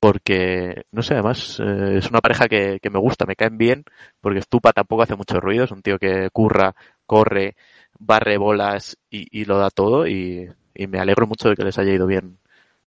porque, 0.00 0.82
no 0.92 1.02
sé, 1.02 1.14
además 1.14 1.60
eh, 1.60 1.98
es 1.98 2.08
una 2.08 2.20
pareja 2.20 2.46
que, 2.46 2.78
que, 2.80 2.90
me 2.90 3.00
gusta, 3.00 3.26
me 3.26 3.34
caen 3.34 3.58
bien, 3.58 3.84
porque 4.20 4.42
Stupa 4.42 4.72
tampoco 4.72 5.02
hace 5.02 5.16
mucho 5.16 5.40
ruido, 5.40 5.64
es 5.64 5.72
un 5.72 5.82
tío 5.82 5.98
que 5.98 6.28
curra, 6.32 6.74
corre, 7.04 7.56
barre 7.98 8.38
bolas 8.38 8.96
y, 9.10 9.26
y 9.40 9.44
lo 9.44 9.58
da 9.58 9.70
todo 9.70 10.06
y, 10.06 10.48
y, 10.74 10.86
me 10.86 11.00
alegro 11.00 11.26
mucho 11.26 11.48
de 11.48 11.56
que 11.56 11.64
les 11.64 11.78
haya 11.78 11.92
ido 11.92 12.06
bien, 12.06 12.38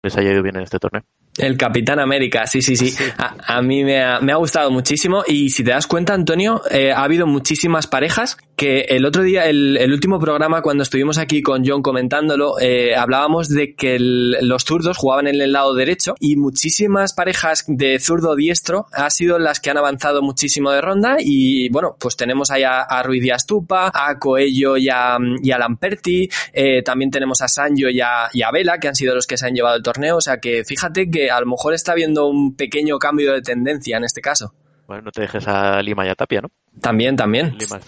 les 0.01 0.15
haya 0.17 0.31
ido 0.31 0.41
bien 0.41 0.55
en 0.55 0.63
este 0.63 0.79
torneo. 0.79 1.03
El 1.37 1.57
Capitán 1.57 1.99
América, 1.99 2.45
sí, 2.45 2.61
sí, 2.61 2.75
sí. 2.75 2.91
sí. 2.91 3.03
A, 3.17 3.57
a, 3.57 3.61
mí 3.61 3.83
me 3.83 4.03
ha, 4.03 4.19
me 4.19 4.31
ha, 4.31 4.35
gustado 4.35 4.69
muchísimo 4.69 5.23
y 5.27 5.49
si 5.49 5.63
te 5.63 5.71
das 5.71 5.87
cuenta, 5.87 6.13
Antonio, 6.13 6.61
eh, 6.69 6.91
ha 6.91 7.03
habido 7.03 7.25
muchísimas 7.25 7.87
parejas 7.87 8.37
que 8.55 8.81
el 8.89 9.05
otro 9.05 9.23
día, 9.23 9.45
el, 9.45 9.77
el, 9.77 9.91
último 9.91 10.19
programa, 10.19 10.61
cuando 10.61 10.83
estuvimos 10.83 11.17
aquí 11.17 11.41
con 11.41 11.65
John 11.65 11.81
comentándolo, 11.81 12.59
eh, 12.59 12.95
hablábamos 12.95 13.49
de 13.49 13.73
que 13.73 13.97
los 13.99 14.63
zurdos 14.63 14.97
jugaban 14.97 15.27
en 15.27 15.41
el 15.41 15.51
lado 15.51 15.73
derecho 15.73 16.15
y 16.19 16.35
muchísimas 16.35 17.13
parejas 17.13 17.65
de 17.67 17.99
zurdo 17.99 18.35
diestro 18.35 18.85
ha 18.91 19.09
sido 19.09 19.39
las 19.39 19.59
que 19.59 19.71
han 19.71 19.77
avanzado 19.77 20.21
muchísimo 20.21 20.71
de 20.71 20.81
ronda 20.81 21.17
y 21.19 21.69
bueno, 21.69 21.95
pues 21.99 22.15
tenemos 22.15 22.51
ahí 22.51 22.63
a, 22.63 23.01
Ruiz 23.03 23.25
y 23.25 23.31
a 23.31 23.39
Stupa, 23.39 23.91
a 23.93 24.19
Coello 24.19 24.77
y 24.77 24.87
a, 24.89 25.17
y 25.41 25.49
Lamperti, 25.49 26.29
eh, 26.53 26.83
también 26.83 27.09
tenemos 27.09 27.41
a 27.41 27.47
Sancho 27.47 27.89
y 27.89 28.01
a, 28.01 28.29
y 28.33 28.43
a 28.43 28.51
Vela, 28.51 28.77
que 28.77 28.87
han 28.87 28.95
sido 28.95 29.15
los 29.15 29.25
que 29.25 29.37
se 29.37 29.47
han 29.47 29.55
llevado 29.55 29.75
el 29.77 29.83
torneo, 29.83 30.17
o 30.17 30.21
sea 30.21 30.39
que 30.39 30.63
fíjate 30.63 31.09
que 31.09 31.31
a 31.31 31.39
lo 31.39 31.47
mejor 31.47 31.73
está 31.73 31.93
habiendo 31.93 32.27
un 32.27 32.55
pequeño 32.55 32.99
cambio 32.99 33.33
de 33.33 33.41
tendencia 33.41 33.97
en 33.97 34.03
este 34.03 34.21
caso. 34.21 34.53
Bueno, 34.87 35.03
no 35.03 35.11
te 35.11 35.21
dejes 35.21 35.47
a 35.47 35.81
Lima 35.81 36.05
y 36.05 36.09
a 36.09 36.15
Tapia, 36.15 36.41
¿no? 36.41 36.49
También, 36.81 37.15
también. 37.15 37.55
Lima 37.57 37.77
es. 37.77 37.87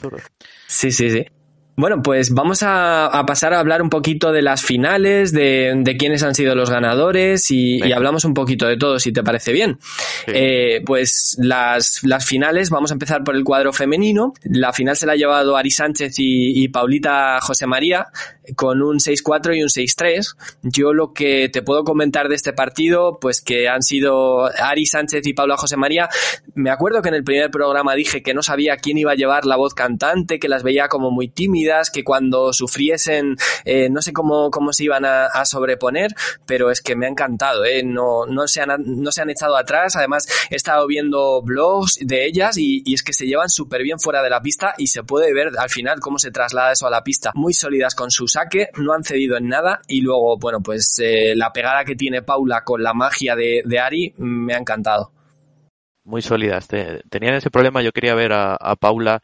Sí, 0.68 0.92
sí, 0.92 1.10
sí. 1.12 1.26
Bueno, 1.78 2.02
pues 2.02 2.34
vamos 2.34 2.64
a, 2.64 3.08
a, 3.08 3.26
pasar 3.26 3.54
a 3.54 3.60
hablar 3.60 3.82
un 3.82 3.90
poquito 3.90 4.32
de 4.32 4.42
las 4.42 4.64
finales, 4.64 5.34
de, 5.34 5.74
de 5.76 5.98
quiénes 5.98 6.24
han 6.24 6.34
sido 6.34 6.56
los 6.56 6.70
ganadores 6.70 7.52
y, 7.52 7.84
y, 7.84 7.92
hablamos 7.92 8.24
un 8.24 8.34
poquito 8.34 8.66
de 8.66 8.78
todo, 8.78 8.98
si 8.98 9.12
te 9.12 9.24
parece 9.24 9.52
bien. 9.52 9.78
Sí. 10.26 10.32
Eh, 10.34 10.82
pues 10.86 11.36
las, 11.38 12.02
las 12.04 12.26
finales, 12.26 12.70
vamos 12.70 12.92
a 12.92 12.94
empezar 12.94 13.26
por 13.26 13.36
el 13.36 13.44
cuadro 13.44 13.74
femenino. 13.74 14.34
La 14.44 14.72
final 14.72 14.96
se 14.96 15.06
la 15.06 15.14
ha 15.14 15.18
llevado 15.18 15.58
Ari 15.58 15.72
Sánchez 15.72 16.18
y, 16.18 16.64
y 16.64 16.70
Paulita 16.70 17.40
José 17.42 17.68
María 17.68 18.08
con 18.56 18.82
un 18.82 19.00
6-4 19.00 19.58
y 19.58 19.62
un 19.62 19.70
6-3. 19.70 20.38
Yo 20.64 20.94
lo 20.94 21.12
que 21.12 21.50
te 21.50 21.62
puedo 21.62 21.84
comentar 21.84 22.30
de 22.30 22.36
este 22.36 22.54
partido, 22.54 23.20
pues 23.20 23.42
que 23.42 23.68
han 23.68 23.82
sido 23.82 24.46
Ari 24.46 24.86
Sánchez 24.86 25.28
y 25.28 25.34
Paula 25.34 25.58
José 25.58 25.76
María. 25.76 26.08
Me 26.54 26.70
acuerdo 26.70 27.02
que 27.02 27.10
en 27.10 27.16
el 27.16 27.26
primer 27.26 27.52
programa 27.52 27.96
dije 27.96 28.24
que 28.24 28.34
no 28.34 28.44
sabía 28.44 28.78
quién 28.78 28.98
iba 28.98 29.12
a 29.12 29.16
llevar 29.16 29.46
la 29.46 29.58
voz 29.58 29.74
cantante, 29.74 30.40
que 30.40 30.48
las 30.48 30.64
veía 30.64 30.88
como 30.88 31.12
muy 31.12 31.28
tímidas 31.28 31.65
que 31.92 32.04
cuando 32.04 32.54
sufriesen 32.54 33.38
eh, 33.64 33.90
no 33.90 34.02
sé 34.02 34.14
cómo, 34.14 34.52
cómo 34.52 34.74
se 34.74 34.84
iban 34.84 35.06
a, 35.06 35.46
sobreponer, 35.46 36.12
pero 36.46 36.72
es 36.72 36.82
que 36.82 36.96
me 36.96 37.06
ha 37.06 37.10
encantado, 37.10 37.66
¿eh? 37.66 37.84
no, 37.84 38.26
no, 38.26 38.48
se 38.48 38.62
han, 38.62 38.70
no 38.86 39.12
se 39.12 39.22
han 39.22 39.30
echado 39.30 39.56
atrás, 39.56 39.96
además 39.96 40.28
he 40.50 40.56
estado 40.56 40.88
viendo 40.88 41.42
blogs 41.42 42.00
de 42.02 42.26
ellas 42.26 42.58
y, 42.58 42.84
es 42.94 43.04
que 43.04 43.14
se 43.14 43.26
llevan 43.26 43.50
súper 43.50 43.84
bien 43.84 44.00
fuera 44.00 44.24
de 44.24 44.30
la 44.30 44.42
pista 44.42 44.74
y 44.78 44.88
se 44.88 45.04
puede 45.04 45.34
ver 45.34 45.52
al 45.58 45.70
final 45.70 46.00
cómo 46.00 46.18
se 46.18 46.32
traslada 46.32 46.72
eso 46.72 46.88
a 46.88 46.90
la 46.90 47.04
pista, 47.04 47.32
muy 47.36 47.54
sólidas 47.54 47.96
con 47.96 48.12
su 48.12 48.28
saque, 48.28 48.70
no 48.78 48.94
han 48.94 49.04
cedido 49.04 49.38
en 49.38 49.48
nada 49.48 49.82
y 49.88 50.02
luego, 50.02 50.38
bueno, 50.38 50.62
pues 50.62 51.00
eh, 51.00 51.34
la 51.36 51.52
pegada 51.52 51.84
que 51.86 51.96
tiene 51.96 52.22
Paula 52.22 52.64
con 52.64 52.82
la 52.82 52.94
magia 52.94 53.36
de, 53.36 53.64
Ari 53.80 54.14
me 54.18 54.54
ha 54.54 54.58
encantado. 54.58 55.12
Muy 56.04 56.22
sólidas. 56.22 56.68
Tenían 56.68 57.34
ese 57.34 57.50
problema, 57.50 57.82
yo 57.82 57.92
quería 57.92 58.16
ver 58.16 58.32
a 58.34 58.76
Paula 58.80 59.22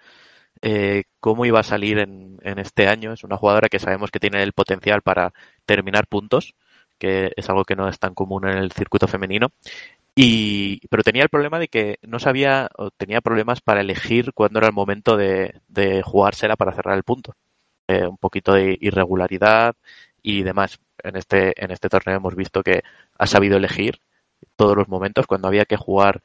eh, 0.61 1.03
cómo 1.19 1.45
iba 1.45 1.59
a 1.59 1.63
salir 1.63 1.99
en, 1.99 2.39
en, 2.43 2.59
este 2.59 2.87
año. 2.87 3.13
Es 3.13 3.23
una 3.23 3.37
jugadora 3.37 3.69
que 3.69 3.79
sabemos 3.79 4.11
que 4.11 4.19
tiene 4.19 4.43
el 4.43 4.53
potencial 4.53 5.01
para 5.01 5.33
terminar 5.65 6.07
puntos, 6.07 6.55
que 6.99 7.31
es 7.35 7.49
algo 7.49 7.65
que 7.65 7.75
no 7.75 7.87
es 7.87 7.99
tan 7.99 8.13
común 8.13 8.47
en 8.47 8.57
el 8.57 8.71
circuito 8.71 9.07
femenino. 9.07 9.49
Y, 10.15 10.85
pero 10.89 11.03
tenía 11.03 11.23
el 11.23 11.29
problema 11.29 11.57
de 11.59 11.67
que 11.69 11.97
no 12.03 12.19
sabía 12.19 12.69
o 12.77 12.91
tenía 12.91 13.21
problemas 13.21 13.61
para 13.61 13.81
elegir 13.81 14.33
cuándo 14.33 14.59
era 14.59 14.67
el 14.67 14.73
momento 14.73 15.15
de, 15.17 15.61
jugársela 16.03 16.55
para 16.57 16.73
cerrar 16.73 16.97
el 16.97 17.03
punto. 17.03 17.35
Eh, 17.87 18.07
un 18.07 18.17
poquito 18.17 18.53
de 18.53 18.77
irregularidad 18.81 19.75
y 20.21 20.43
demás. 20.43 20.79
En 21.03 21.15
este, 21.15 21.53
en 21.63 21.71
este 21.71 21.89
torneo 21.89 22.17
hemos 22.17 22.35
visto 22.35 22.63
que 22.63 22.83
ha 23.17 23.27
sabido 23.27 23.57
elegir 23.57 23.99
todos 24.55 24.77
los 24.77 24.87
momentos. 24.89 25.27
Cuando 25.27 25.47
había 25.47 25.65
que 25.65 25.77
jugar 25.77 26.21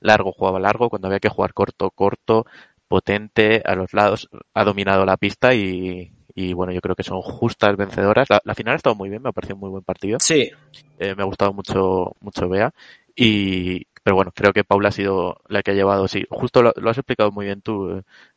largo, 0.00 0.32
jugaba 0.32 0.60
largo. 0.60 0.90
Cuando 0.90 1.08
había 1.08 1.20
que 1.20 1.28
jugar 1.28 1.54
corto, 1.54 1.90
corto 1.90 2.46
potente 2.88 3.62
a 3.64 3.74
los 3.74 3.92
lados, 3.92 4.28
ha 4.54 4.64
dominado 4.64 5.04
la 5.04 5.16
pista 5.16 5.54
y, 5.54 6.10
y 6.34 6.52
bueno, 6.54 6.72
yo 6.72 6.80
creo 6.80 6.96
que 6.96 7.02
son 7.02 7.20
justas 7.20 7.76
vencedoras. 7.76 8.28
La, 8.30 8.40
la, 8.44 8.54
final 8.54 8.74
ha 8.74 8.76
estado 8.76 8.96
muy 8.96 9.08
bien, 9.08 9.22
me 9.22 9.28
ha 9.28 9.32
parecido 9.32 9.56
un 9.56 9.60
muy 9.60 9.70
buen 9.70 9.84
partido. 9.84 10.18
Sí. 10.20 10.50
Eh, 10.98 11.14
me 11.14 11.22
ha 11.22 11.26
gustado 11.26 11.52
mucho, 11.52 12.16
mucho 12.20 12.48
Bea. 12.48 12.72
Y, 13.14 13.86
pero 14.04 14.16
bueno, 14.16 14.32
creo 14.34 14.52
que 14.52 14.64
Paula 14.64 14.88
ha 14.90 14.92
sido 14.92 15.40
la 15.48 15.62
que 15.62 15.72
ha 15.72 15.74
llevado, 15.74 16.06
sí, 16.08 16.24
justo 16.30 16.62
lo, 16.62 16.72
lo 16.76 16.90
has 16.90 16.96
explicado 16.96 17.32
muy 17.32 17.46
bien 17.46 17.60
tú, 17.60 17.90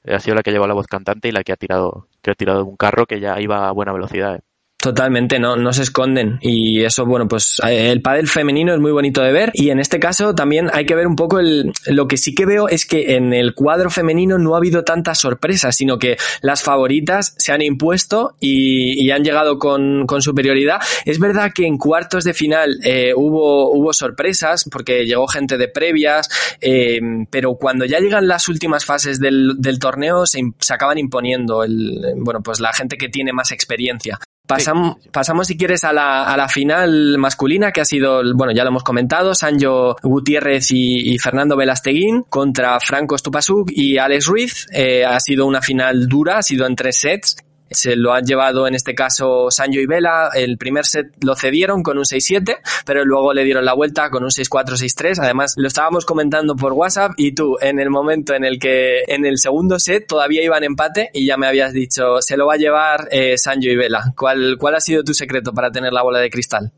eh, 0.03 0.13
ha 0.13 0.19
sido 0.19 0.35
la 0.35 0.41
que 0.41 0.49
ha 0.49 0.53
llevado 0.53 0.69
la 0.69 0.73
voz 0.73 0.87
cantante 0.87 1.29
y 1.29 1.31
la 1.31 1.43
que 1.43 1.53
ha 1.53 1.55
tirado, 1.55 2.07
que 2.21 2.31
ha 2.31 2.35
tirado 2.35 2.65
un 2.65 2.75
carro 2.75 3.05
que 3.05 3.19
ya 3.19 3.39
iba 3.39 3.67
a 3.67 3.71
buena 3.71 3.93
velocidad. 3.93 4.35
Eh. 4.35 4.41
Totalmente, 4.81 5.37
no, 5.37 5.55
no 5.55 5.71
se 5.73 5.83
esconden. 5.83 6.39
Y 6.41 6.83
eso, 6.83 7.05
bueno, 7.05 7.27
pues 7.27 7.61
eh, 7.63 7.91
el 7.91 8.01
pádel 8.01 8.27
femenino 8.27 8.73
es 8.73 8.79
muy 8.79 8.91
bonito 8.91 9.21
de 9.21 9.31
ver. 9.31 9.51
Y 9.53 9.69
en 9.69 9.79
este 9.79 9.99
caso 9.99 10.33
también 10.33 10.71
hay 10.73 10.87
que 10.87 10.95
ver 10.95 11.05
un 11.05 11.15
poco 11.15 11.37
el, 11.37 11.71
lo 11.85 12.07
que 12.07 12.17
sí 12.17 12.33
que 12.33 12.47
veo 12.47 12.67
es 12.67 12.87
que 12.87 13.15
en 13.15 13.31
el 13.31 13.53
cuadro 13.53 13.91
femenino 13.91 14.39
no 14.39 14.55
ha 14.55 14.57
habido 14.57 14.83
tantas 14.83 15.19
sorpresas, 15.19 15.75
sino 15.75 15.99
que 15.99 16.17
las 16.41 16.63
favoritas 16.63 17.35
se 17.37 17.51
han 17.51 17.61
impuesto 17.61 18.33
y, 18.39 18.99
y 19.05 19.11
han 19.11 19.23
llegado 19.23 19.59
con, 19.59 20.07
con, 20.07 20.23
superioridad. 20.23 20.81
Es 21.05 21.19
verdad 21.19 21.51
que 21.53 21.67
en 21.67 21.77
cuartos 21.77 22.23
de 22.23 22.33
final 22.33 22.79
eh, 22.83 23.13
hubo, 23.15 23.71
hubo 23.71 23.93
sorpresas, 23.93 24.67
porque 24.71 25.05
llegó 25.05 25.27
gente 25.27 25.59
de 25.59 25.67
previas, 25.67 26.27
eh, 26.59 26.99
pero 27.29 27.53
cuando 27.53 27.85
ya 27.85 27.99
llegan 27.99 28.27
las 28.27 28.49
últimas 28.49 28.83
fases 28.85 29.19
del, 29.19 29.57
del 29.59 29.77
torneo 29.77 30.25
se, 30.25 30.41
se 30.59 30.73
acaban 30.73 30.97
imponiendo 30.97 31.63
el, 31.63 32.01
bueno, 32.17 32.41
pues 32.41 32.59
la 32.59 32.73
gente 32.73 32.97
que 32.97 33.09
tiene 33.09 33.31
más 33.31 33.51
experiencia. 33.51 34.17
Pasam. 34.55 34.95
Pasamos, 35.11 35.47
si 35.47 35.57
quieres, 35.57 35.83
a 35.83 35.93
la, 35.93 36.23
a 36.23 36.37
la, 36.37 36.47
final 36.47 37.17
masculina, 37.17 37.71
que 37.71 37.81
ha 37.81 37.85
sido, 37.85 38.21
bueno, 38.35 38.53
ya 38.53 38.63
lo 38.63 38.69
hemos 38.69 38.83
comentado, 38.83 39.33
Sancho 39.33 39.95
Gutiérrez 40.01 40.71
y, 40.71 41.13
y 41.13 41.17
Fernando 41.17 41.55
Velasteguín 41.55 42.23
contra 42.23 42.79
Franco 42.79 43.17
Stupasuk 43.17 43.71
y 43.71 43.97
Alex 43.97 44.25
Ruiz. 44.25 44.67
Eh, 44.73 45.05
ha 45.05 45.19
sido 45.19 45.45
una 45.45 45.61
final 45.61 46.07
dura, 46.07 46.37
ha 46.37 46.43
sido 46.43 46.65
en 46.67 46.75
tres 46.75 46.97
sets 46.97 47.35
se 47.71 47.95
lo 47.95 48.13
han 48.13 48.25
llevado 48.25 48.67
en 48.67 48.75
este 48.75 48.93
caso 48.93 49.49
Sancho 49.49 49.79
y 49.79 49.85
Vela. 49.85 50.29
El 50.33 50.57
primer 50.57 50.85
set 50.85 51.07
lo 51.23 51.35
cedieron 51.35 51.83
con 51.83 51.97
un 51.97 52.03
6-7, 52.03 52.59
pero 52.85 53.05
luego 53.05 53.33
le 53.33 53.43
dieron 53.43 53.65
la 53.65 53.73
vuelta 53.73 54.09
con 54.09 54.23
un 54.23 54.29
6-4, 54.29 54.77
6-3. 54.77 55.19
Además, 55.21 55.55
lo 55.57 55.67
estábamos 55.67 56.05
comentando 56.05 56.55
por 56.55 56.73
WhatsApp 56.73 57.11
y 57.17 57.33
tú, 57.33 57.57
en 57.61 57.79
el 57.79 57.89
momento 57.89 58.33
en 58.33 58.43
el 58.43 58.59
que 58.59 59.03
en 59.07 59.25
el 59.25 59.37
segundo 59.37 59.79
set 59.79 60.07
todavía 60.07 60.43
iban 60.43 60.63
empate 60.63 61.09
y 61.13 61.25
ya 61.25 61.37
me 61.37 61.47
habías 61.47 61.73
dicho, 61.73 62.21
se 62.21 62.37
lo 62.37 62.47
va 62.47 62.55
a 62.55 62.57
llevar 62.57 63.07
eh, 63.11 63.37
Sancho 63.37 63.69
y 63.69 63.75
Vela. 63.75 64.13
¿Cuál, 64.15 64.57
¿Cuál 64.59 64.75
ha 64.75 64.81
sido 64.81 65.03
tu 65.03 65.13
secreto 65.13 65.53
para 65.53 65.71
tener 65.71 65.93
la 65.93 66.03
bola 66.03 66.19
de 66.19 66.29
cristal? 66.29 66.71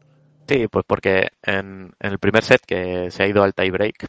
Sí, 0.47 0.67
pues 0.67 0.83
porque 0.87 1.29
en, 1.41 1.93
el 1.99 2.19
primer 2.19 2.43
set 2.43 2.61
que 2.65 3.09
se 3.11 3.23
ha 3.23 3.27
ido 3.27 3.43
al 3.43 3.53
tie 3.53 3.71
break, 3.71 4.07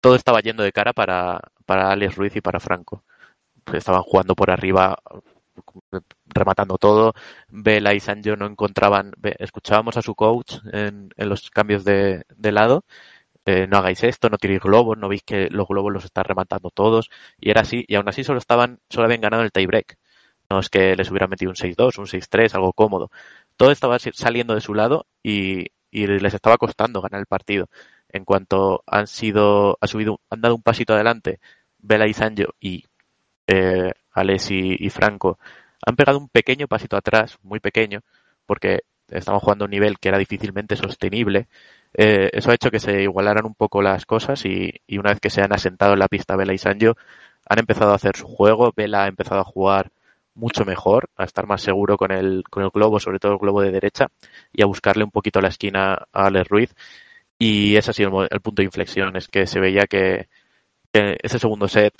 todo 0.00 0.16
estaba 0.16 0.40
yendo 0.40 0.62
de 0.62 0.72
cara 0.72 0.92
para, 0.92 1.40
para 1.64 1.90
Alex 1.92 2.16
Ruiz 2.16 2.36
y 2.36 2.40
para 2.40 2.60
Franco. 2.60 3.04
Estaban 3.72 4.02
jugando 4.02 4.34
por 4.34 4.50
arriba 4.50 4.98
rematando 6.26 6.78
todo. 6.78 7.14
Vela 7.48 7.94
y 7.94 8.00
Sancho 8.00 8.36
no 8.36 8.46
encontraban. 8.46 9.12
Escuchábamos 9.38 9.96
a 9.96 10.02
su 10.02 10.14
coach 10.14 10.56
en, 10.72 11.10
los 11.16 11.50
cambios 11.50 11.84
de, 11.84 12.24
lado. 12.38 12.84
Eh, 13.46 13.66
no 13.66 13.78
hagáis 13.78 14.02
esto, 14.04 14.28
no 14.28 14.38
tiréis 14.38 14.60
globos, 14.60 14.98
no 14.98 15.08
veis 15.08 15.22
que 15.22 15.48
los 15.50 15.66
globos 15.66 15.92
los 15.92 16.04
están 16.04 16.24
rematando 16.24 16.70
todos. 16.70 17.10
Y 17.40 17.50
era 17.50 17.62
así, 17.62 17.84
y 17.88 17.94
aún 17.96 18.08
así 18.08 18.24
solo 18.24 18.38
estaban, 18.38 18.80
solo 18.88 19.06
habían 19.06 19.20
ganado 19.22 19.42
el 19.42 19.52
tiebreak. 19.52 19.96
No 20.50 20.58
es 20.60 20.68
que 20.68 20.96
les 20.96 21.10
hubiera 21.10 21.28
metido 21.28 21.50
un 21.50 21.56
6-2, 21.56 21.98
un 21.98 22.06
6-3, 22.06 22.54
algo 22.54 22.72
cómodo. 22.72 23.10
Todo 23.56 23.70
estaba 23.70 23.98
saliendo 23.98 24.54
de 24.54 24.60
su 24.60 24.74
lado 24.74 25.06
y, 25.22 25.68
y 25.90 26.06
les 26.06 26.34
estaba 26.34 26.58
costando 26.58 27.00
ganar 27.00 27.20
el 27.20 27.26
partido. 27.26 27.68
En 28.08 28.24
cuanto 28.24 28.82
han 28.86 29.06
sido, 29.06 29.78
ha 29.80 29.86
subido, 29.86 30.20
han 30.30 30.40
dado 30.40 30.56
un 30.56 30.62
pasito 30.62 30.94
adelante, 30.94 31.40
Vela 31.78 32.06
y 32.06 32.14
Sancho 32.14 32.54
y 32.60 32.84
eh, 33.50 33.92
Alex 34.12 34.50
y, 34.52 34.90
Franco 34.90 35.38
han 35.84 35.96
pegado 35.96 36.18
un 36.18 36.28
pequeño 36.28 36.68
pasito 36.68 36.96
atrás, 36.96 37.38
muy 37.42 37.58
pequeño, 37.60 38.00
porque 38.46 38.80
estaban 39.08 39.40
jugando 39.40 39.64
a 39.64 39.66
un 39.66 39.70
nivel 39.72 39.98
que 39.98 40.08
era 40.08 40.18
difícilmente 40.18 40.76
sostenible. 40.76 41.48
Eh, 41.94 42.30
eso 42.32 42.50
ha 42.50 42.54
hecho 42.54 42.70
que 42.70 42.78
se 42.80 43.02
igualaran 43.02 43.46
un 43.46 43.54
poco 43.54 43.82
las 43.82 44.06
cosas 44.06 44.44
y, 44.44 44.72
una 44.98 45.10
vez 45.10 45.20
que 45.20 45.30
se 45.30 45.42
han 45.42 45.52
asentado 45.52 45.94
en 45.94 45.98
la 46.00 46.08
pista 46.08 46.36
Vela 46.36 46.52
y 46.54 46.58
Sancho, 46.58 46.96
han 47.48 47.58
empezado 47.58 47.92
a 47.92 47.96
hacer 47.96 48.16
su 48.16 48.26
juego. 48.28 48.72
Vela 48.76 49.04
ha 49.04 49.08
empezado 49.08 49.40
a 49.40 49.44
jugar 49.44 49.90
mucho 50.34 50.64
mejor, 50.64 51.10
a 51.16 51.24
estar 51.24 51.46
más 51.46 51.62
seguro 51.62 51.96
con 51.96 52.12
el, 52.12 52.44
con 52.50 52.62
el 52.62 52.70
globo, 52.70 53.00
sobre 53.00 53.18
todo 53.18 53.32
el 53.32 53.38
globo 53.38 53.62
de 53.62 53.72
derecha, 53.72 54.08
y 54.52 54.62
a 54.62 54.66
buscarle 54.66 55.04
un 55.04 55.10
poquito 55.10 55.40
la 55.40 55.48
esquina 55.48 55.94
a 56.12 56.26
Alex 56.26 56.48
Ruiz. 56.48 56.74
Y 57.38 57.76
ese 57.76 57.90
ha 57.90 57.94
sido 57.94 58.24
el, 58.24 58.40
punto 58.40 58.62
de 58.62 58.66
inflexión, 58.66 59.16
es 59.16 59.28
que 59.28 59.46
se 59.46 59.60
veía 59.60 59.86
que 59.86 60.28
ese 60.92 61.38
segundo 61.38 61.68
set 61.68 61.94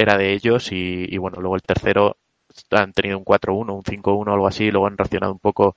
era 0.00 0.16
de 0.16 0.32
ellos 0.32 0.72
y, 0.72 1.06
y, 1.08 1.18
bueno, 1.18 1.40
luego 1.40 1.56
el 1.56 1.62
tercero 1.62 2.16
han 2.70 2.92
tenido 2.92 3.18
un 3.18 3.24
4-1, 3.24 3.74
un 3.74 3.82
5-1, 3.84 4.32
algo 4.32 4.46
así, 4.46 4.70
luego 4.70 4.86
han 4.86 4.98
reaccionado 4.98 5.32
un 5.32 5.38
poco 5.38 5.76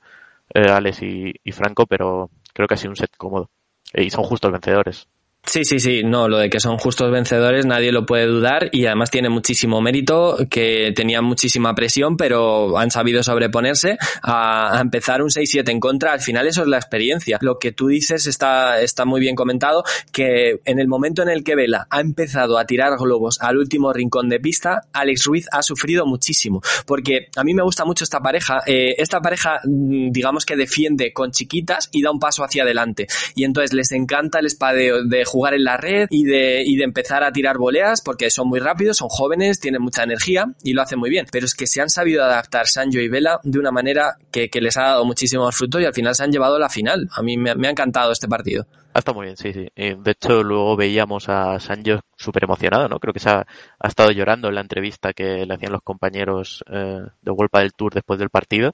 eh, 0.53 0.69
Alex 0.69 1.03
y, 1.03 1.33
y, 1.43 1.51
Franco, 1.51 1.85
pero 1.87 2.29
creo 2.53 2.67
que 2.67 2.75
ha 2.75 2.77
sido 2.77 2.91
un 2.91 2.97
set 2.97 3.15
cómodo. 3.17 3.49
Y 3.93 4.09
son 4.09 4.23
justos 4.23 4.51
vencedores. 4.51 5.07
Sí, 5.45 5.65
sí, 5.65 5.79
sí, 5.79 6.03
no, 6.03 6.29
lo 6.29 6.37
de 6.37 6.49
que 6.49 6.61
son 6.61 6.77
justos 6.77 7.11
vencedores 7.11 7.65
nadie 7.65 7.91
lo 7.91 8.05
puede 8.05 8.25
dudar 8.27 8.69
y 8.71 8.85
además 8.85 9.11
tiene 9.11 9.27
muchísimo 9.27 9.81
mérito, 9.81 10.37
que 10.49 10.93
tenían 10.95 11.25
muchísima 11.25 11.75
presión, 11.75 12.15
pero 12.15 12.77
han 12.77 12.91
sabido 12.91 13.21
sobreponerse 13.23 13.97
a, 14.21 14.77
a 14.77 14.81
empezar 14.81 15.21
un 15.21 15.27
6-7 15.27 15.69
en 15.69 15.81
contra. 15.81 16.13
Al 16.13 16.21
final 16.21 16.47
eso 16.47 16.61
es 16.61 16.67
la 16.69 16.77
experiencia. 16.77 17.39
Lo 17.41 17.59
que 17.59 17.73
tú 17.73 17.87
dices 17.87 18.25
está, 18.25 18.79
está 18.79 19.03
muy 19.03 19.19
bien 19.19 19.35
comentado, 19.35 19.83
que 20.13 20.61
en 20.63 20.79
el 20.79 20.87
momento 20.87 21.21
en 21.21 21.29
el 21.29 21.43
que 21.43 21.55
Vela 21.55 21.87
ha 21.89 21.99
empezado 21.99 22.57
a 22.57 22.65
tirar 22.65 22.97
globos 22.97 23.41
al 23.41 23.57
último 23.57 23.91
rincón 23.91 24.29
de 24.29 24.39
pista, 24.39 24.83
Alex 24.93 25.25
Ruiz 25.25 25.47
ha 25.51 25.61
sufrido 25.61 26.05
muchísimo, 26.05 26.61
porque 26.85 27.27
a 27.35 27.43
mí 27.43 27.53
me 27.53 27.63
gusta 27.63 27.83
mucho 27.83 28.05
esta 28.05 28.21
pareja. 28.21 28.61
Eh, 28.65 28.95
esta 28.97 29.19
pareja, 29.19 29.59
digamos 29.65 30.45
que 30.45 30.55
defiende 30.55 31.11
con 31.11 31.31
chiquitas 31.31 31.89
y 31.91 32.01
da 32.01 32.11
un 32.11 32.19
paso 32.19 32.45
hacia 32.45 32.63
adelante. 32.63 33.07
Y 33.35 33.43
entonces 33.43 33.73
les 33.73 33.91
encanta 33.91 34.39
el 34.39 34.45
espadeo 34.45 35.03
de 35.03 35.25
jugar 35.33 35.55
en 35.55 35.63
la 35.63 35.77
red 35.77 36.07
y 36.11 36.23
de, 36.25 36.61
y 36.63 36.75
de 36.75 36.83
empezar 36.83 37.23
a 37.23 37.31
tirar 37.31 37.57
voleas 37.57 38.01
porque 38.01 38.29
son 38.29 38.47
muy 38.47 38.59
rápidos, 38.59 38.97
son 38.97 39.09
jóvenes, 39.09 39.59
tienen 39.59 39.81
mucha 39.81 40.03
energía 40.03 40.45
y 40.63 40.73
lo 40.73 40.83
hacen 40.83 40.99
muy 40.99 41.09
bien. 41.09 41.25
Pero 41.31 41.45
es 41.45 41.55
que 41.55 41.65
se 41.65 41.81
han 41.81 41.89
sabido 41.89 42.23
adaptar 42.23 42.67
Sancho 42.67 42.99
y 42.99 43.09
Vela 43.09 43.39
de 43.43 43.57
una 43.57 43.71
manera 43.71 44.15
que, 44.31 44.49
que 44.49 44.61
les 44.61 44.77
ha 44.77 44.83
dado 44.83 45.05
muchísimos 45.05 45.55
frutos 45.55 45.81
y 45.81 45.85
al 45.85 45.93
final 45.93 46.13
se 46.13 46.23
han 46.23 46.31
llevado 46.31 46.55
a 46.55 46.59
la 46.59 46.69
final. 46.69 47.09
A 47.15 47.23
mí 47.23 47.35
me, 47.35 47.49
ha 47.49 47.71
encantado 47.71 48.11
este 48.11 48.27
partido. 48.27 48.67
Ah, 48.93 48.99
está 48.99 49.11
muy 49.11 49.25
bien, 49.25 49.37
sí, 49.37 49.51
sí. 49.53 49.67
De 49.75 50.11
hecho, 50.11 50.43
luego 50.43 50.75
veíamos 50.75 51.27
a 51.27 51.59
Sancho 51.59 52.01
súper 52.15 52.43
emocionado, 52.43 52.87
¿no? 52.87 52.99
Creo 52.99 53.13
que 53.13 53.19
se 53.19 53.29
ha, 53.29 53.45
ha, 53.79 53.87
estado 53.87 54.11
llorando 54.11 54.49
en 54.49 54.55
la 54.55 54.61
entrevista 54.61 55.13
que 55.13 55.47
le 55.47 55.53
hacían 55.53 55.71
los 55.71 55.81
compañeros 55.81 56.63
eh, 56.71 57.01
de 57.21 57.31
World 57.31 57.49
del 57.53 57.73
Tour 57.73 57.93
después 57.93 58.19
del 58.19 58.29
partido. 58.29 58.73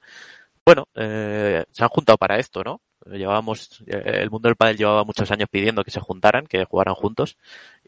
Bueno, 0.66 0.88
eh, 0.96 1.64
se 1.72 1.84
han 1.84 1.90
juntado 1.90 2.18
para 2.18 2.38
esto, 2.38 2.64
¿no? 2.64 2.82
Llevábamos, 3.14 3.84
el 3.88 4.30
mundo 4.30 4.50
del 4.50 4.56
pádel 4.56 4.78
llevaba 4.78 5.04
muchos 5.04 5.30
años 5.32 5.50
pidiendo 5.52 5.84
que 5.84 5.92
se 5.92 6.00
juntaran, 6.00 6.46
que 6.46 6.66
jugaran 6.66 6.96
juntos, 6.96 7.38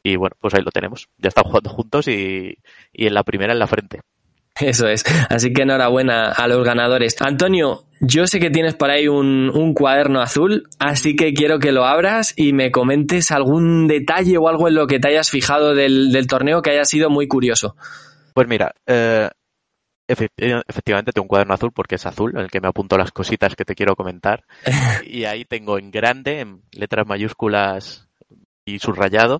y 0.03 0.15
bueno, 0.15 0.35
pues 0.39 0.53
ahí 0.53 0.61
lo 0.63 0.71
tenemos. 0.71 1.09
Ya 1.17 1.29
están 1.29 1.43
jugando 1.45 1.69
juntos 1.69 2.07
y, 2.07 2.57
y 2.93 3.07
en 3.07 3.13
la 3.13 3.23
primera 3.23 3.53
en 3.53 3.59
la 3.59 3.67
frente. 3.67 4.01
Eso 4.59 4.87
es. 4.87 5.03
Así 5.29 5.53
que 5.53 5.63
enhorabuena 5.63 6.31
a 6.31 6.47
los 6.47 6.63
ganadores. 6.65 7.15
Antonio, 7.21 7.85
yo 8.01 8.27
sé 8.27 8.39
que 8.39 8.49
tienes 8.49 8.75
por 8.75 8.91
ahí 8.91 9.07
un, 9.07 9.49
un, 9.49 9.73
cuaderno 9.73 10.21
azul, 10.21 10.67
así 10.77 11.15
que 11.15 11.33
quiero 11.33 11.59
que 11.59 11.71
lo 11.71 11.85
abras 11.85 12.33
y 12.35 12.53
me 12.53 12.69
comentes 12.69 13.31
algún 13.31 13.87
detalle 13.87 14.37
o 14.37 14.49
algo 14.49 14.67
en 14.67 14.75
lo 14.75 14.87
que 14.87 14.99
te 14.99 15.07
hayas 15.07 15.29
fijado 15.29 15.73
del, 15.73 16.11
del 16.11 16.27
torneo 16.27 16.61
que 16.61 16.71
haya 16.71 16.85
sido 16.85 17.09
muy 17.09 17.27
curioso. 17.27 17.75
Pues 18.33 18.47
mira, 18.47 18.73
eh, 18.85 19.29
efectivamente 20.11 21.11
tengo 21.11 21.23
un 21.23 21.29
cuaderno 21.29 21.53
azul 21.53 21.71
porque 21.71 21.95
es 21.95 22.05
azul, 22.05 22.31
en 22.35 22.41
el 22.41 22.51
que 22.51 22.61
me 22.61 22.67
apunto 22.67 22.97
las 22.97 23.11
cositas 23.11 23.55
que 23.55 23.65
te 23.65 23.75
quiero 23.75 23.95
comentar. 23.95 24.45
y 25.05 25.25
ahí 25.25 25.45
tengo 25.45 25.77
en 25.77 25.91
grande, 25.91 26.39
en 26.39 26.63
letras 26.71 27.07
mayúsculas 27.07 28.07
y 28.65 28.79
subrayado, 28.79 29.39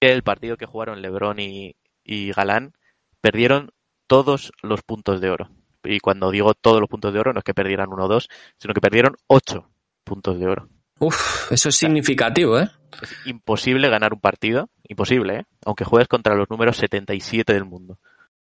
que 0.00 0.12
el 0.12 0.22
partido 0.22 0.56
que 0.56 0.66
jugaron 0.66 1.02
Lebron 1.02 1.38
y, 1.38 1.76
y 2.04 2.32
Galán 2.32 2.72
perdieron 3.20 3.70
todos 4.06 4.52
los 4.62 4.82
puntos 4.82 5.20
de 5.20 5.30
oro. 5.30 5.50
Y 5.84 6.00
cuando 6.00 6.30
digo 6.30 6.54
todos 6.54 6.80
los 6.80 6.88
puntos 6.88 7.12
de 7.12 7.20
oro, 7.20 7.32
no 7.32 7.38
es 7.38 7.44
que 7.44 7.54
perdieran 7.54 7.92
uno 7.92 8.04
o 8.04 8.08
dos, 8.08 8.28
sino 8.58 8.74
que 8.74 8.80
perdieron 8.80 9.16
ocho 9.26 9.70
puntos 10.04 10.38
de 10.38 10.46
oro. 10.46 10.68
Uf, 11.00 11.52
eso 11.52 11.68
es 11.68 11.76
significativo, 11.76 12.58
¿eh? 12.58 12.68
Es 13.00 13.14
imposible 13.26 13.88
ganar 13.88 14.12
un 14.12 14.20
partido, 14.20 14.68
imposible, 14.88 15.36
¿eh? 15.36 15.44
Aunque 15.64 15.84
juegues 15.84 16.08
contra 16.08 16.34
los 16.34 16.50
números 16.50 16.76
77 16.78 17.52
del 17.52 17.64
mundo 17.64 17.98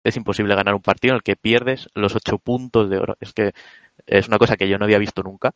es 0.05 0.17
imposible 0.17 0.55
ganar 0.55 0.75
un 0.75 0.83
partido 0.83 1.12
en 1.12 1.17
el 1.17 1.23
que 1.23 1.35
pierdes 1.37 1.88
los 1.95 2.14
ocho 2.14 2.38
puntos 2.38 2.90
de 2.90 2.99
oro. 2.99 3.17
Es 3.21 3.33
que 3.33 3.53
es 4.07 4.29
una 4.29 4.38
cosa 4.38 4.57
que 4.57 4.69
yo 4.69 4.79
no 4.79 4.85
había 4.85 4.99
visto 4.99 5.23
nunca. 5.23 5.53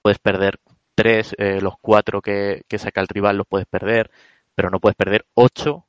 Puedes 0.00 0.18
perder 0.18 0.58
tres, 0.94 1.34
eh, 1.38 1.60
los 1.60 1.74
cuatro 1.80 2.20
que, 2.22 2.62
que, 2.68 2.78
saca 2.78 3.00
el 3.00 3.08
rival 3.08 3.36
los 3.36 3.46
puedes 3.46 3.66
perder, 3.66 4.10
pero 4.54 4.70
no 4.70 4.80
puedes 4.80 4.96
perder 4.96 5.26
ocho 5.34 5.84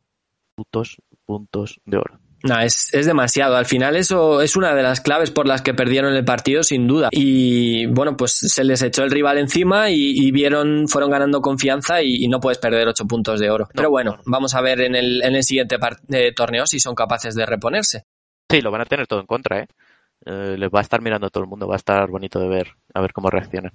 putos 0.55 0.97
puntos 1.25 1.79
de 1.85 1.97
oro. 1.97 2.19
No, 2.43 2.59
es, 2.59 2.93
es, 2.93 3.05
demasiado. 3.05 3.55
Al 3.55 3.65
final 3.65 3.95
eso 3.95 4.41
es 4.41 4.57
una 4.57 4.75
de 4.75 4.83
las 4.83 4.99
claves 4.99 5.31
por 5.31 5.47
las 5.47 5.61
que 5.61 5.73
perdieron 5.73 6.13
el 6.13 6.25
partido, 6.25 6.61
sin 6.61 6.87
duda. 6.87 7.07
Y 7.11 7.85
bueno, 7.85 8.17
pues 8.17 8.33
se 8.33 8.65
les 8.65 8.81
echó 8.81 9.03
el 9.03 9.11
rival 9.11 9.37
encima 9.37 9.89
y, 9.89 10.11
y 10.11 10.31
vieron, 10.31 10.89
fueron 10.89 11.09
ganando 11.09 11.41
confianza 11.41 12.01
y, 12.01 12.25
y, 12.25 12.27
no 12.27 12.41
puedes 12.41 12.57
perder 12.57 12.89
ocho 12.89 13.05
puntos 13.05 13.39
de 13.39 13.49
oro. 13.49 13.65
No, 13.65 13.71
Pero 13.73 13.89
bueno, 13.89 14.17
no. 14.17 14.23
vamos 14.25 14.55
a 14.55 14.61
ver 14.61 14.81
en 14.81 14.93
el, 14.95 15.23
en 15.23 15.35
el 15.35 15.43
siguiente 15.43 15.77
eh, 16.09 16.33
torneo 16.33 16.67
si 16.67 16.81
son 16.81 16.95
capaces 16.95 17.33
de 17.33 17.45
reponerse. 17.45 18.05
Sí, 18.49 18.59
lo 18.59 18.71
van 18.71 18.81
a 18.81 18.85
tener 18.85 19.07
todo 19.07 19.21
en 19.21 19.25
contra, 19.25 19.61
¿eh? 19.61 19.67
eh 20.25 20.57
les 20.57 20.69
va 20.69 20.79
a 20.79 20.81
estar 20.83 21.01
mirando 21.01 21.29
todo 21.29 21.45
el 21.45 21.49
mundo, 21.49 21.65
va 21.65 21.75
a 21.75 21.77
estar 21.77 22.09
bonito 22.09 22.39
de 22.39 22.49
ver, 22.49 22.67
a 22.93 22.99
ver 22.99 23.13
cómo 23.13 23.29
reaccionan. 23.29 23.71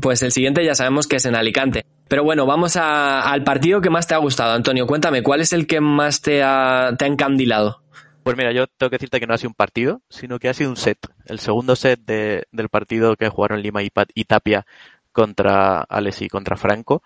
Pues 0.00 0.22
el 0.22 0.32
siguiente 0.32 0.64
ya 0.64 0.74
sabemos 0.74 1.06
que 1.06 1.16
es 1.16 1.24
en 1.24 1.34
Alicante. 1.34 1.84
Pero 2.08 2.24
bueno, 2.24 2.46
vamos 2.46 2.76
al 2.76 3.44
partido 3.44 3.80
que 3.80 3.90
más 3.90 4.06
te 4.06 4.14
ha 4.14 4.18
gustado, 4.18 4.54
Antonio. 4.54 4.86
Cuéntame, 4.86 5.22
¿cuál 5.22 5.40
es 5.40 5.52
el 5.52 5.66
que 5.66 5.80
más 5.80 6.22
te 6.22 6.42
ha, 6.42 6.94
te 6.98 7.04
ha 7.04 7.08
encandilado? 7.08 7.82
Pues 8.22 8.36
mira, 8.36 8.52
yo 8.52 8.66
tengo 8.66 8.90
que 8.90 8.96
decirte 8.96 9.20
que 9.20 9.26
no 9.26 9.34
ha 9.34 9.38
sido 9.38 9.50
un 9.50 9.54
partido, 9.54 10.02
sino 10.08 10.38
que 10.38 10.48
ha 10.48 10.54
sido 10.54 10.70
un 10.70 10.76
set. 10.76 10.98
El 11.26 11.38
segundo 11.38 11.76
set 11.76 12.00
de, 12.00 12.44
del 12.52 12.68
partido 12.68 13.16
que 13.16 13.28
jugaron 13.28 13.62
Lima 13.62 13.82
y, 13.82 14.24
Tapia 14.24 14.66
contra 15.12 15.80
Alex 15.80 16.22
y 16.22 16.28
contra 16.28 16.56
Franco 16.56 17.02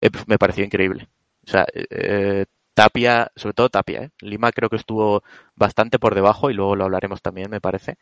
eh, 0.00 0.10
me 0.26 0.38
pareció 0.38 0.64
increíble. 0.64 1.08
O 1.46 1.50
sea, 1.50 1.66
eh, 1.74 2.46
Tapia, 2.74 3.30
sobre 3.36 3.54
todo 3.54 3.68
Tapia, 3.68 4.04
¿eh? 4.04 4.10
Lima 4.20 4.52
creo 4.52 4.68
que 4.68 4.76
estuvo 4.76 5.22
bastante 5.54 5.98
por 5.98 6.14
debajo 6.14 6.50
y 6.50 6.54
luego 6.54 6.76
lo 6.76 6.84
hablaremos 6.84 7.22
también, 7.22 7.50
me 7.50 7.60
parece. 7.60 7.98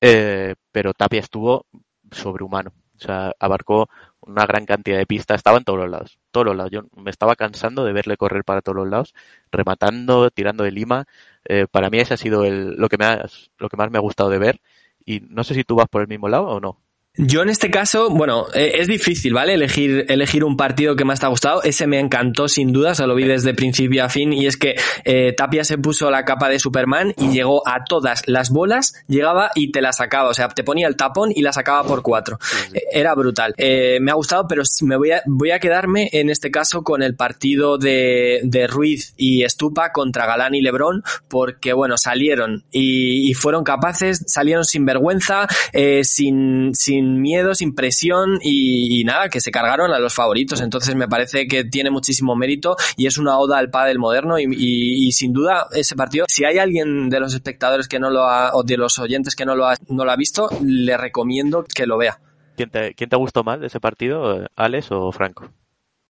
Eh, 0.00 0.54
pero 0.72 0.94
Tapia 0.94 1.20
estuvo 1.20 1.66
sobrehumano. 2.10 2.72
O 2.98 3.00
sea, 3.00 3.32
abarcó 3.38 3.88
una 4.20 4.46
gran 4.46 4.66
cantidad 4.66 4.98
de 4.98 5.06
pistas, 5.06 5.36
estaba 5.36 5.58
en 5.58 5.64
todos 5.64 5.78
los 5.78 5.90
lados, 5.90 6.18
todos 6.30 6.46
los 6.46 6.56
lados. 6.56 6.72
Yo 6.72 6.82
me 6.96 7.10
estaba 7.10 7.36
cansando 7.36 7.84
de 7.84 7.92
verle 7.92 8.16
correr 8.16 8.44
para 8.44 8.60
todos 8.62 8.76
los 8.76 8.88
lados, 8.88 9.14
rematando, 9.52 10.30
tirando 10.30 10.64
de 10.64 10.72
Lima. 10.72 11.06
Eh, 11.44 11.66
para 11.70 11.90
mí 11.90 11.98
ese 11.98 12.14
ha 12.14 12.16
sido 12.16 12.44
el, 12.44 12.76
lo, 12.76 12.88
que 12.88 12.98
me 12.98 13.04
ha, 13.06 13.26
lo 13.58 13.68
que 13.68 13.76
más 13.76 13.90
me 13.90 13.98
ha 13.98 14.02
gustado 14.02 14.30
de 14.30 14.38
ver. 14.38 14.60
Y 15.04 15.20
no 15.20 15.44
sé 15.44 15.54
si 15.54 15.64
tú 15.64 15.76
vas 15.76 15.88
por 15.88 16.02
el 16.02 16.08
mismo 16.08 16.28
lado 16.28 16.48
o 16.48 16.60
no. 16.60 16.78
Yo 17.20 17.42
en 17.42 17.48
este 17.48 17.68
caso, 17.68 18.10
bueno, 18.10 18.46
eh, 18.54 18.74
es 18.76 18.86
difícil, 18.86 19.34
¿vale? 19.34 19.54
Elegir, 19.54 20.06
elegir 20.08 20.44
un 20.44 20.56
partido 20.56 20.94
que 20.94 21.04
más 21.04 21.18
te 21.18 21.26
ha 21.26 21.28
gustado. 21.28 21.64
Ese 21.64 21.88
me 21.88 21.98
encantó 21.98 22.46
sin 22.46 22.72
duda, 22.72 22.94
se 22.94 23.08
lo 23.08 23.16
vi 23.16 23.24
desde 23.24 23.54
principio 23.54 24.04
a 24.04 24.08
fin 24.08 24.32
y 24.32 24.46
es 24.46 24.56
que 24.56 24.76
eh, 25.02 25.32
Tapia 25.36 25.64
se 25.64 25.78
puso 25.78 26.12
la 26.12 26.24
capa 26.24 26.48
de 26.48 26.60
Superman 26.60 27.14
y 27.16 27.30
llegó 27.30 27.66
a 27.66 27.82
todas 27.82 28.22
las 28.26 28.50
bolas, 28.50 28.94
llegaba 29.08 29.50
y 29.56 29.72
te 29.72 29.82
la 29.82 29.92
sacaba, 29.92 30.28
o 30.28 30.34
sea, 30.34 30.46
te 30.46 30.62
ponía 30.62 30.86
el 30.86 30.94
tapón 30.94 31.32
y 31.34 31.42
la 31.42 31.52
sacaba 31.52 31.82
por 31.82 32.02
cuatro. 32.02 32.38
Eh, 32.72 32.82
era 32.92 33.16
brutal. 33.16 33.52
me 33.58 34.10
ha 34.12 34.14
gustado, 34.14 34.46
pero 34.46 34.62
me 34.82 34.96
voy 34.96 35.10
a, 35.10 35.22
voy 35.26 35.50
a 35.50 35.58
quedarme 35.58 36.08
en 36.12 36.30
este 36.30 36.52
caso 36.52 36.84
con 36.84 37.02
el 37.02 37.16
partido 37.16 37.78
de, 37.78 38.42
de 38.44 38.68
Ruiz 38.68 39.14
y 39.16 39.42
Estupa 39.42 39.90
contra 39.90 40.24
Galán 40.24 40.54
y 40.54 40.60
Lebrón 40.60 41.02
porque, 41.26 41.72
bueno, 41.72 41.98
salieron 41.98 42.62
y, 42.70 43.28
y 43.28 43.34
fueron 43.34 43.64
capaces, 43.64 44.22
salieron 44.28 44.64
sin 44.64 44.86
vergüenza, 44.86 45.48
sin, 46.02 46.74
sin 46.74 47.07
miedo, 47.16 47.54
sin 47.54 47.74
presión 47.74 48.38
y, 48.42 49.02
nada, 49.04 49.28
que 49.28 49.40
se 49.40 49.50
cargaron 49.50 49.92
a 49.92 49.98
los 49.98 50.14
favoritos. 50.14 50.60
Entonces 50.60 50.94
me 50.94 51.08
parece 51.08 51.46
que 51.46 51.64
tiene 51.64 51.90
muchísimo 51.90 52.36
mérito 52.36 52.76
y 52.96 53.06
es 53.06 53.18
una 53.18 53.38
oda 53.38 53.58
al 53.58 53.70
pádel 53.70 53.98
moderno 53.98 54.38
y, 54.38 54.46
y, 54.48 55.12
sin 55.12 55.32
duda 55.32 55.66
ese 55.72 55.96
partido, 55.96 56.26
si 56.28 56.44
hay 56.44 56.58
alguien 56.58 57.08
de 57.08 57.20
los 57.20 57.34
espectadores 57.34 57.88
que 57.88 57.98
no 57.98 58.10
lo 58.10 58.24
ha, 58.24 58.54
o 58.54 58.62
de 58.62 58.76
los 58.76 58.98
oyentes 58.98 59.34
que 59.34 59.44
no 59.44 59.56
lo 59.56 59.66
ha, 59.66 59.74
no 59.88 60.04
lo 60.04 60.10
ha 60.10 60.16
visto, 60.16 60.48
le 60.62 60.96
recomiendo 60.96 61.64
que 61.64 61.86
lo 61.86 61.98
vea. 61.98 62.20
¿Quién 62.56 62.70
te, 62.70 62.94
¿Quién 62.94 63.08
te 63.08 63.16
gustó 63.16 63.44
más 63.44 63.60
de 63.60 63.68
ese 63.68 63.80
partido, 63.80 64.46
Alex 64.56 64.88
o 64.90 65.12
Franco? 65.12 65.48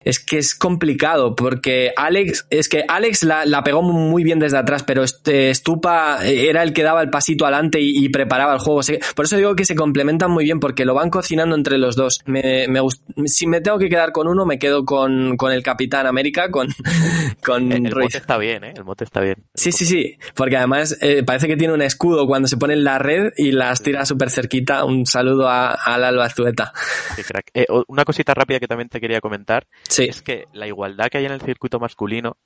Es 0.03 0.19
que 0.19 0.37
es 0.37 0.55
complicado 0.55 1.35
porque 1.35 1.91
Alex, 1.95 2.47
es 2.49 2.69
que 2.69 2.83
Alex 2.87 3.23
la, 3.23 3.45
la, 3.45 3.63
pegó 3.63 3.81
muy 3.81 4.23
bien 4.23 4.39
desde 4.39 4.57
atrás, 4.57 4.83
pero 4.83 5.03
este 5.03 5.53
Stupa 5.53 6.25
era 6.25 6.63
el 6.63 6.73
que 6.73 6.83
daba 6.83 7.01
el 7.01 7.09
pasito 7.09 7.45
adelante 7.45 7.79
y, 7.79 8.05
y 8.05 8.09
preparaba 8.09 8.53
el 8.53 8.59
juego. 8.59 8.81
Por 9.15 9.25
eso 9.25 9.37
digo 9.37 9.55
que 9.55 9.65
se 9.65 9.75
complementan 9.75 10.31
muy 10.31 10.43
bien 10.43 10.59
porque 10.59 10.85
lo 10.85 10.93
van 10.93 11.09
cocinando 11.09 11.55
entre 11.55 11.77
los 11.77 11.95
dos. 11.95 12.21
Me, 12.25 12.67
me 12.67 12.81
si 13.25 13.47
me 13.47 13.61
tengo 13.61 13.77
que 13.77 13.89
quedar 13.89 14.11
con 14.11 14.27
uno, 14.27 14.45
me 14.45 14.59
quedo 14.59 14.85
con, 14.85 15.37
con 15.37 15.51
el 15.51 15.63
Capitán 15.63 16.07
América, 16.07 16.49
con, 16.51 16.67
con 17.45 17.71
El, 17.71 17.87
el 17.87 17.95
mote 17.95 18.17
está 18.17 18.37
bien, 18.37 18.63
¿eh? 18.63 18.73
El 18.75 18.83
mote 18.83 19.03
está 19.03 19.21
bien. 19.21 19.43
Sí, 19.53 19.71
sí, 19.71 19.85
sí, 19.85 20.17
porque 20.35 20.57
además 20.57 20.97
eh, 21.01 21.23
parece 21.23 21.47
que 21.47 21.57
tiene 21.57 21.73
un 21.73 21.81
escudo 21.81 22.27
cuando 22.27 22.47
se 22.47 22.57
pone 22.57 22.73
en 22.73 22.83
la 22.83 22.99
red 22.99 23.31
y 23.37 23.51
las 23.51 23.81
tira 23.81 24.05
súper 24.05 24.29
cerquita. 24.29 24.85
Un 24.85 25.05
saludo 25.05 25.47
a, 25.47 25.71
a 25.71 25.97
Lalo 25.97 26.21
Azueta. 26.21 26.73
Sí, 27.15 27.23
crack. 27.23 27.51
Eh, 27.53 27.65
una 27.87 28.05
cosita 28.05 28.33
rápida 28.33 28.59
que 28.59 28.67
también 28.67 28.89
te 28.89 28.99
quería 28.99 29.21
comentar 29.21 29.65
sí. 29.95 30.03
es 30.05 30.21
que 30.21 30.45
la 30.53 30.67
igualdad 30.67 31.07
que 31.09 31.19
hay 31.19 31.25
en 31.25 31.31
el 31.31 31.41
circuito 31.41 31.79
masculino 31.79 32.37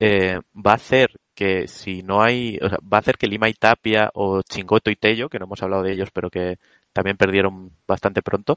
eh, 0.00 0.40
va 0.54 0.72
a 0.72 0.74
hacer 0.74 1.10
que 1.34 1.66
si 1.68 2.02
no 2.02 2.22
hay, 2.22 2.58
o 2.62 2.68
sea, 2.68 2.78
va 2.80 2.98
a 2.98 3.00
hacer 3.00 3.16
que 3.16 3.26
Lima 3.26 3.48
y 3.48 3.54
Tapia 3.54 4.10
o 4.14 4.42
Chingoto 4.42 4.90
y 4.90 4.96
Tello, 4.96 5.28
que 5.28 5.38
no 5.38 5.46
hemos 5.46 5.62
hablado 5.62 5.82
de 5.82 5.92
ellos, 5.92 6.10
pero 6.12 6.30
que 6.30 6.58
también 6.92 7.16
perdieron 7.16 7.72
bastante 7.86 8.22
pronto, 8.22 8.56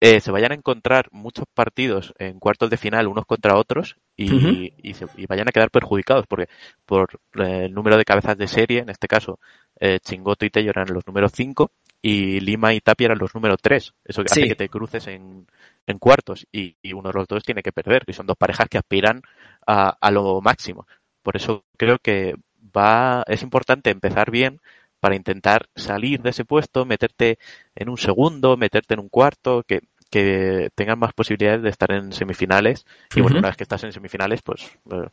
eh, 0.00 0.20
se 0.20 0.30
vayan 0.30 0.52
a 0.52 0.54
encontrar 0.54 1.08
muchos 1.10 1.46
partidos 1.52 2.14
en 2.18 2.38
cuartos 2.38 2.70
de 2.70 2.76
final 2.76 3.08
unos 3.08 3.26
contra 3.26 3.58
otros 3.58 3.96
y, 4.16 4.32
uh 4.32 4.38
-huh. 4.38 4.72
y, 4.80 4.94
se, 4.94 5.06
y 5.16 5.26
vayan 5.26 5.48
a 5.48 5.52
quedar 5.52 5.70
perjudicados 5.72 6.24
porque 6.28 6.48
por 6.86 7.18
eh, 7.34 7.64
el 7.64 7.74
número 7.74 7.96
de 7.96 8.04
cabezas 8.04 8.38
de 8.38 8.46
serie, 8.46 8.78
en 8.78 8.90
este 8.90 9.08
caso, 9.08 9.40
eh, 9.80 9.98
Chingoto 10.00 10.46
y 10.46 10.50
Tello 10.50 10.70
eran 10.70 10.86
los 10.94 11.04
números 11.04 11.32
5 11.34 11.72
y 12.00 12.40
Lima 12.40 12.74
y 12.74 12.80
Tapia 12.80 13.06
eran 13.06 13.18
los 13.18 13.34
números 13.34 13.58
3. 13.60 13.94
Eso 14.04 14.22
hace 14.22 14.42
sí. 14.42 14.48
que 14.48 14.54
te 14.54 14.68
cruces 14.68 15.06
en, 15.08 15.46
en 15.86 15.98
cuartos 15.98 16.46
y, 16.52 16.76
y, 16.82 16.92
uno 16.92 17.10
de 17.10 17.18
los 17.18 17.26
dos 17.28 17.42
tiene 17.42 17.62
que 17.62 17.72
perder, 17.72 18.04
que 18.04 18.12
son 18.12 18.26
dos 18.26 18.36
parejas 18.36 18.68
que 18.68 18.78
aspiran 18.78 19.22
a, 19.66 19.96
a, 20.00 20.10
lo 20.10 20.40
máximo. 20.40 20.86
Por 21.22 21.36
eso 21.36 21.64
creo 21.76 21.98
que 21.98 22.34
va, 22.76 23.24
es 23.26 23.42
importante 23.42 23.90
empezar 23.90 24.30
bien 24.30 24.60
para 25.00 25.16
intentar 25.16 25.68
salir 25.76 26.22
de 26.22 26.30
ese 26.30 26.44
puesto, 26.44 26.84
meterte 26.84 27.38
en 27.74 27.88
un 27.88 27.98
segundo, 27.98 28.56
meterte 28.56 28.94
en 28.94 29.00
un 29.00 29.08
cuarto, 29.08 29.62
que, 29.62 29.80
que 30.10 30.70
tengan 30.74 30.98
más 30.98 31.12
posibilidades 31.12 31.62
de 31.62 31.70
estar 31.70 31.92
en 31.92 32.12
semifinales. 32.12 32.84
Y 33.14 33.20
uh 33.20 33.20
-huh. 33.20 33.22
bueno, 33.22 33.38
una 33.38 33.48
vez 33.48 33.56
que 33.56 33.64
estás 33.64 33.84
en 33.84 33.92
semifinales, 33.92 34.42
pues 34.42 34.64
eh, 34.90 35.08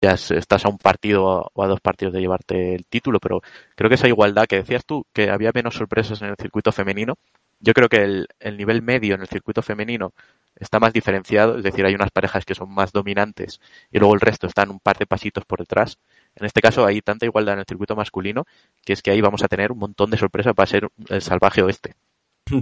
ya 0.00 0.12
estás 0.12 0.64
a 0.64 0.68
un 0.68 0.78
partido 0.78 1.50
o 1.52 1.64
a 1.64 1.66
dos 1.66 1.80
partidos 1.80 2.14
de 2.14 2.20
llevarte 2.20 2.74
el 2.74 2.86
título, 2.86 3.18
pero 3.20 3.42
creo 3.74 3.88
que 3.88 3.96
esa 3.96 4.08
igualdad 4.08 4.46
que 4.46 4.56
decías 4.56 4.84
tú, 4.84 5.06
que 5.12 5.30
había 5.30 5.50
menos 5.54 5.74
sorpresas 5.74 6.22
en 6.22 6.28
el 6.28 6.36
circuito 6.36 6.72
femenino, 6.72 7.14
yo 7.60 7.74
creo 7.74 7.88
que 7.88 8.02
el, 8.04 8.28
el, 8.38 8.56
nivel 8.56 8.82
medio 8.82 9.16
en 9.16 9.20
el 9.22 9.28
circuito 9.28 9.62
femenino 9.62 10.12
está 10.54 10.78
más 10.78 10.92
diferenciado, 10.92 11.58
es 11.58 11.64
decir, 11.64 11.84
hay 11.84 11.94
unas 11.94 12.10
parejas 12.10 12.44
que 12.44 12.54
son 12.54 12.72
más 12.72 12.92
dominantes 12.92 13.60
y 13.90 13.98
luego 13.98 14.14
el 14.14 14.20
resto 14.20 14.46
están 14.46 14.70
un 14.70 14.80
par 14.80 14.98
de 14.98 15.06
pasitos 15.06 15.44
por 15.44 15.58
detrás. 15.60 15.98
En 16.36 16.46
este 16.46 16.60
caso 16.60 16.86
hay 16.86 17.00
tanta 17.02 17.26
igualdad 17.26 17.54
en 17.54 17.60
el 17.60 17.66
circuito 17.66 17.96
masculino 17.96 18.44
que 18.84 18.92
es 18.92 19.02
que 19.02 19.10
ahí 19.10 19.20
vamos 19.20 19.42
a 19.42 19.48
tener 19.48 19.72
un 19.72 19.78
montón 19.78 20.10
de 20.10 20.18
sorpresas 20.18 20.54
para 20.54 20.66
ser 20.66 20.88
el 21.08 21.22
salvaje 21.22 21.62
oeste. 21.62 21.94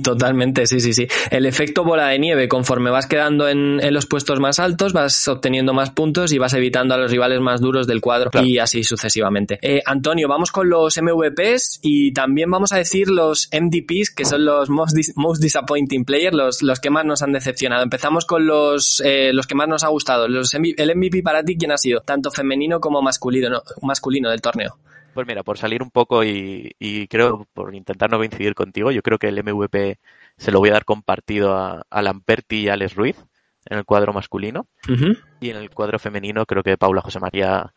Totalmente, 0.03 0.67
sí, 0.67 0.81
sí, 0.81 0.93
sí. 0.93 1.07
El 1.31 1.47
efecto 1.47 1.85
bola 1.85 2.09
de 2.09 2.19
nieve, 2.19 2.49
conforme 2.49 2.91
vas 2.91 3.07
quedando 3.07 3.49
en, 3.49 3.81
en, 3.81 3.95
los 3.95 4.07
puestos 4.07 4.41
más 4.41 4.59
altos, 4.59 4.93
vas 4.93 5.29
obteniendo 5.29 5.75
más 5.75 5.91
puntos 5.91 6.33
y 6.33 6.39
vas 6.39 6.55
evitando 6.55 6.95
a 6.95 6.99
los 6.99 7.11
rivales 7.11 7.41
más 7.41 7.61
duros 7.61 7.87
del 7.87 8.01
cuadro 8.01 8.31
claro. 8.31 8.47
y 8.47 8.59
así 8.59 8.85
sucesivamente. 8.85 9.59
Eh, 9.63 9.83
Antonio, 9.85 10.29
vamos 10.29 10.51
con 10.51 10.69
los 10.69 11.01
MVPs 11.01 11.81
y 11.83 12.13
también 12.13 12.51
vamos 12.51 12.73
a 12.73 12.77
decir 12.77 13.09
los 13.09 13.49
MDPs, 13.53 14.11
que 14.11 14.25
son 14.25 14.45
los 14.45 14.69
most, 14.71 14.95
dis 14.95 15.13
most 15.17 15.43
disappointing 15.43 16.05
players, 16.05 16.35
los, 16.35 16.63
los, 16.63 16.81
que 16.81 16.91
más 16.91 17.05
nos 17.05 17.23
han 17.23 17.33
decepcionado. 17.33 17.83
Empezamos 17.83 18.25
con 18.25 18.47
los, 18.47 19.03
eh, 19.05 19.33
los 19.33 19.47
que 19.47 19.55
más 19.55 19.69
nos 19.69 19.85
ha 19.85 19.89
gustado. 19.89 20.29
Los, 20.29 20.53
el 20.55 20.97
MVP 20.97 21.23
para 21.23 21.43
ti, 21.45 21.57
¿quién 21.57 21.73
ha 21.73 21.79
sido? 21.79 22.01
Tanto 22.01 22.31
femenino 22.31 22.81
como 22.81 23.03
masculino, 23.03 23.49
¿no? 23.49 23.63
masculino 23.83 24.31
del 24.31 24.41
torneo. 24.41 24.79
Pues 25.17 25.27
mira, 25.27 25.43
por 25.43 25.57
salir 25.57 25.83
un 25.83 25.91
poco 25.91 26.25
y, 26.25 26.77
y, 26.79 27.09
creo, 27.09 27.49
por 27.55 27.75
intentar 27.75 28.11
no 28.11 28.19
coincidir 28.19 28.55
contigo, 28.55 28.91
yo 28.91 29.01
creo 29.01 29.19
que 29.19 29.29
el 29.29 29.43
MVP 29.43 29.99
se 30.37 30.53
lo 30.53 30.59
voy 30.59 30.69
a 30.69 30.75
dar 30.75 30.85
compartido 30.85 31.57
a, 31.57 31.87
a 31.89 32.03
Lamperti 32.03 32.65
y 32.65 32.69
a 32.69 32.75
Alex 32.75 32.95
Ruiz 32.97 33.17
en 33.65 33.79
el 33.79 33.87
cuadro 33.87 34.13
masculino. 34.13 34.67
Uh 34.87 34.93
-huh. 34.93 35.19
Y 35.41 35.49
en 35.49 35.57
el 35.57 35.71
cuadro 35.71 35.99
femenino 35.99 36.45
creo 36.45 36.63
que 36.63 36.77
Paula 36.77 37.01
José 37.01 37.19
María 37.19 37.73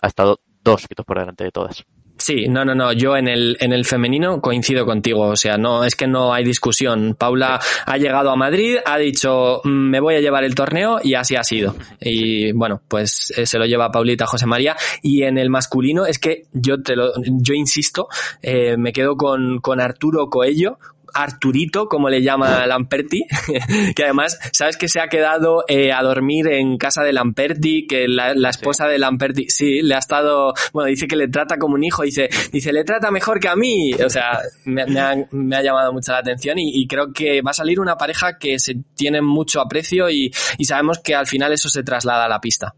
ha 0.00 0.06
estado 0.06 0.40
dos 0.62 0.86
pitos 0.88 1.04
por 1.04 1.18
delante 1.18 1.44
de 1.44 1.50
todas. 1.50 1.84
Sí, 2.18 2.48
no, 2.48 2.64
no, 2.64 2.74
no. 2.74 2.92
Yo 2.92 3.16
en 3.16 3.28
el, 3.28 3.56
en 3.60 3.72
el 3.72 3.84
femenino 3.84 4.40
coincido 4.40 4.84
contigo. 4.84 5.22
O 5.22 5.36
sea, 5.36 5.56
no, 5.56 5.84
es 5.84 5.94
que 5.94 6.06
no 6.06 6.34
hay 6.34 6.44
discusión. 6.44 7.14
Paula 7.16 7.60
ha 7.86 7.96
llegado 7.96 8.30
a 8.30 8.36
Madrid, 8.36 8.76
ha 8.84 8.98
dicho, 8.98 9.60
mm, 9.62 9.90
me 9.90 10.00
voy 10.00 10.16
a 10.16 10.20
llevar 10.20 10.44
el 10.44 10.54
torneo 10.54 10.98
y 11.02 11.14
así 11.14 11.36
ha 11.36 11.44
sido. 11.44 11.76
Y 12.00 12.52
bueno, 12.52 12.82
pues 12.88 13.32
eh, 13.36 13.46
se 13.46 13.58
lo 13.58 13.66
lleva 13.66 13.92
Paulita 13.92 14.26
José 14.26 14.46
María. 14.46 14.76
Y 15.02 15.22
en 15.22 15.38
el 15.38 15.48
masculino 15.48 16.06
es 16.06 16.18
que 16.18 16.46
yo 16.52 16.82
te 16.82 16.96
lo, 16.96 17.12
yo 17.24 17.54
insisto, 17.54 18.08
eh, 18.42 18.76
me 18.76 18.92
quedo 18.92 19.16
con, 19.16 19.60
con 19.60 19.80
Arturo 19.80 20.28
Coello, 20.28 20.78
Arturito, 21.14 21.86
como 21.86 22.08
le 22.08 22.22
llama 22.22 22.66
Lamperti, 22.66 23.24
que 23.96 24.04
además, 24.04 24.38
sabes 24.52 24.76
que 24.76 24.88
se 24.88 25.00
ha 25.00 25.08
quedado 25.08 25.64
eh, 25.68 25.92
a 25.92 26.02
dormir 26.02 26.48
en 26.48 26.76
casa 26.76 27.02
de 27.02 27.12
Lamperti, 27.12 27.86
que 27.86 28.08
la, 28.08 28.34
la 28.34 28.50
esposa 28.50 28.84
sí. 28.84 28.90
de 28.90 28.98
Lamperti, 28.98 29.46
sí, 29.48 29.82
le 29.82 29.94
ha 29.94 29.98
estado, 29.98 30.54
bueno, 30.72 30.88
dice 30.88 31.06
que 31.06 31.16
le 31.16 31.28
trata 31.28 31.58
como 31.58 31.74
un 31.74 31.84
hijo, 31.84 32.02
dice, 32.02 32.28
dice, 32.52 32.72
le 32.72 32.84
trata 32.84 33.10
mejor 33.10 33.40
que 33.40 33.48
a 33.48 33.56
mí, 33.56 33.92
o 33.94 34.10
sea, 34.10 34.40
me, 34.64 34.86
me, 34.86 35.00
ha, 35.00 35.14
me 35.32 35.56
ha, 35.56 35.62
llamado 35.62 35.92
mucho 35.92 36.12
la 36.12 36.18
atención 36.18 36.58
y, 36.58 36.70
y, 36.82 36.86
creo 36.86 37.12
que 37.12 37.42
va 37.42 37.50
a 37.50 37.54
salir 37.54 37.80
una 37.80 37.96
pareja 37.96 38.38
que 38.38 38.58
se 38.58 38.74
tiene 38.94 39.20
mucho 39.20 39.60
aprecio 39.60 40.08
y, 40.10 40.32
y 40.56 40.64
sabemos 40.64 40.98
que 41.00 41.14
al 41.14 41.26
final 41.26 41.52
eso 41.52 41.68
se 41.68 41.82
traslada 41.82 42.24
a 42.24 42.28
la 42.28 42.40
pista. 42.40 42.74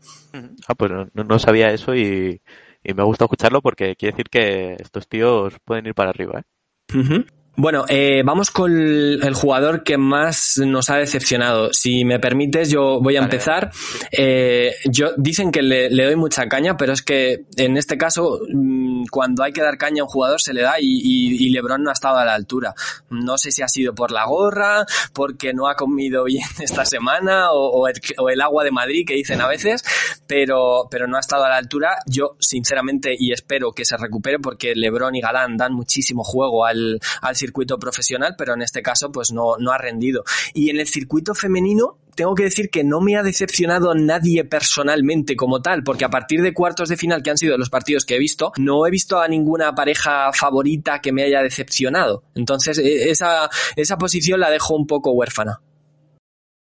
Ah, 0.68 0.74
pues 0.74 0.90
no, 0.90 1.24
no 1.24 1.38
sabía 1.38 1.70
eso 1.70 1.94
y, 1.94 2.40
y 2.82 2.94
me 2.94 3.02
gusta 3.02 3.24
escucharlo 3.24 3.60
porque 3.60 3.96
quiere 3.96 4.12
decir 4.12 4.28
que 4.30 4.76
estos 4.78 5.08
tíos 5.08 5.54
pueden 5.64 5.86
ir 5.86 5.94
para 5.94 6.10
arriba, 6.10 6.40
¿eh? 6.40 6.96
Uh 6.96 7.02
-huh. 7.02 7.26
Bueno, 7.56 7.84
eh, 7.88 8.22
vamos 8.24 8.50
con 8.50 8.72
el 8.72 9.34
jugador 9.34 9.82
que 9.82 9.98
más 9.98 10.56
nos 10.64 10.88
ha 10.88 10.96
decepcionado. 10.96 11.70
Si 11.74 12.06
me 12.06 12.18
permites, 12.18 12.70
yo 12.70 13.00
voy 13.02 13.16
a 13.16 13.20
Vale. 13.20 13.32
empezar. 13.34 13.70
Eh, 14.12 14.74
yo 14.86 15.10
dicen 15.18 15.50
que 15.52 15.60
le, 15.60 15.90
le 15.90 16.04
doy 16.06 16.16
mucha 16.16 16.46
caña, 16.48 16.76
pero 16.78 16.94
es 16.94 17.02
que 17.02 17.44
en 17.56 17.76
este 17.76 17.98
caso, 17.98 18.38
mm, 18.50 19.04
cuando 19.10 19.42
hay 19.42 19.52
que 19.52 19.60
dar 19.60 19.76
caña 19.76 20.00
a 20.00 20.04
un 20.04 20.08
jugador, 20.10 20.40
se 20.40 20.54
le 20.54 20.62
da 20.62 20.74
y, 20.80 20.86
y- 20.86 21.46
y 21.46 21.50
LeBron 21.50 21.82
no 21.82 21.90
ha 21.90 21.92
estado 21.92 22.16
a 22.16 22.24
la 22.24 22.34
altura. 22.34 22.72
No 23.10 23.36
sé 23.36 23.50
si 23.52 23.60
ha 23.62 23.68
sido 23.68 23.94
por 23.94 24.10
la 24.10 24.24
gorra, 24.24 24.86
porque 25.12 25.52
no 25.52 25.68
ha 25.68 25.74
comido 25.74 26.24
bien 26.24 26.44
esta 26.60 26.86
semana, 26.86 27.50
o, 27.50 27.68
o 27.82 27.88
el, 27.88 27.94
o 28.18 28.30
el 28.30 28.40
agua 28.40 28.64
de 28.64 28.70
Madrid 28.70 29.04
que 29.06 29.14
dicen 29.14 29.40
a 29.42 29.48
veces, 29.48 29.84
pero, 30.26 30.88
pero 30.90 31.06
no 31.08 31.18
ha 31.18 31.20
estado 31.20 31.44
a 31.44 31.50
la 31.50 31.56
altura. 31.58 31.96
Yo, 32.06 32.36
sinceramente, 32.38 33.14
y 33.18 33.32
espero 33.32 33.72
que 33.72 33.84
se 33.84 33.98
recupere, 33.98 34.38
porque 34.38 34.74
LeBron 34.74 35.14
y 35.14 35.20
Galán 35.20 35.58
dan 35.58 35.74
muchísimo 35.74 36.24
juego 36.24 36.64
al, 36.64 37.00
al 37.20 37.36
circuito 37.40 37.78
profesional, 37.78 38.34
pero 38.38 38.54
en 38.54 38.62
este 38.62 38.82
caso, 38.82 39.10
pues 39.10 39.32
no, 39.32 39.56
no 39.58 39.72
ha 39.72 39.78
rendido. 39.78 40.22
Y 40.54 40.70
en 40.70 40.78
el 40.78 40.86
circuito 40.86 41.34
femenino, 41.34 41.98
tengo 42.14 42.34
que 42.34 42.44
decir 42.44 42.70
que 42.70 42.84
no 42.84 43.00
me 43.00 43.16
ha 43.16 43.22
decepcionado 43.22 43.94
nadie 43.94 44.44
personalmente 44.44 45.34
como 45.34 45.62
tal, 45.62 45.82
porque 45.82 46.04
a 46.04 46.10
partir 46.10 46.42
de 46.42 46.52
cuartos 46.54 46.88
de 46.90 46.96
final, 46.96 47.22
que 47.22 47.30
han 47.30 47.38
sido 47.38 47.56
los 47.58 47.70
partidos 47.70 48.04
que 48.04 48.16
he 48.16 48.18
visto, 48.18 48.52
no 48.58 48.86
he 48.86 48.90
visto 48.90 49.18
a 49.18 49.26
ninguna 49.26 49.74
pareja 49.74 50.32
favorita 50.32 51.00
que 51.00 51.12
me 51.12 51.22
haya 51.24 51.42
decepcionado. 51.42 52.22
Entonces, 52.34 52.78
eh, 52.78 53.10
esa, 53.10 53.48
esa 53.74 53.96
posición 53.96 54.38
la 54.40 54.50
dejo 54.50 54.76
un 54.76 54.86
poco 54.86 55.12
huérfana. 55.12 55.60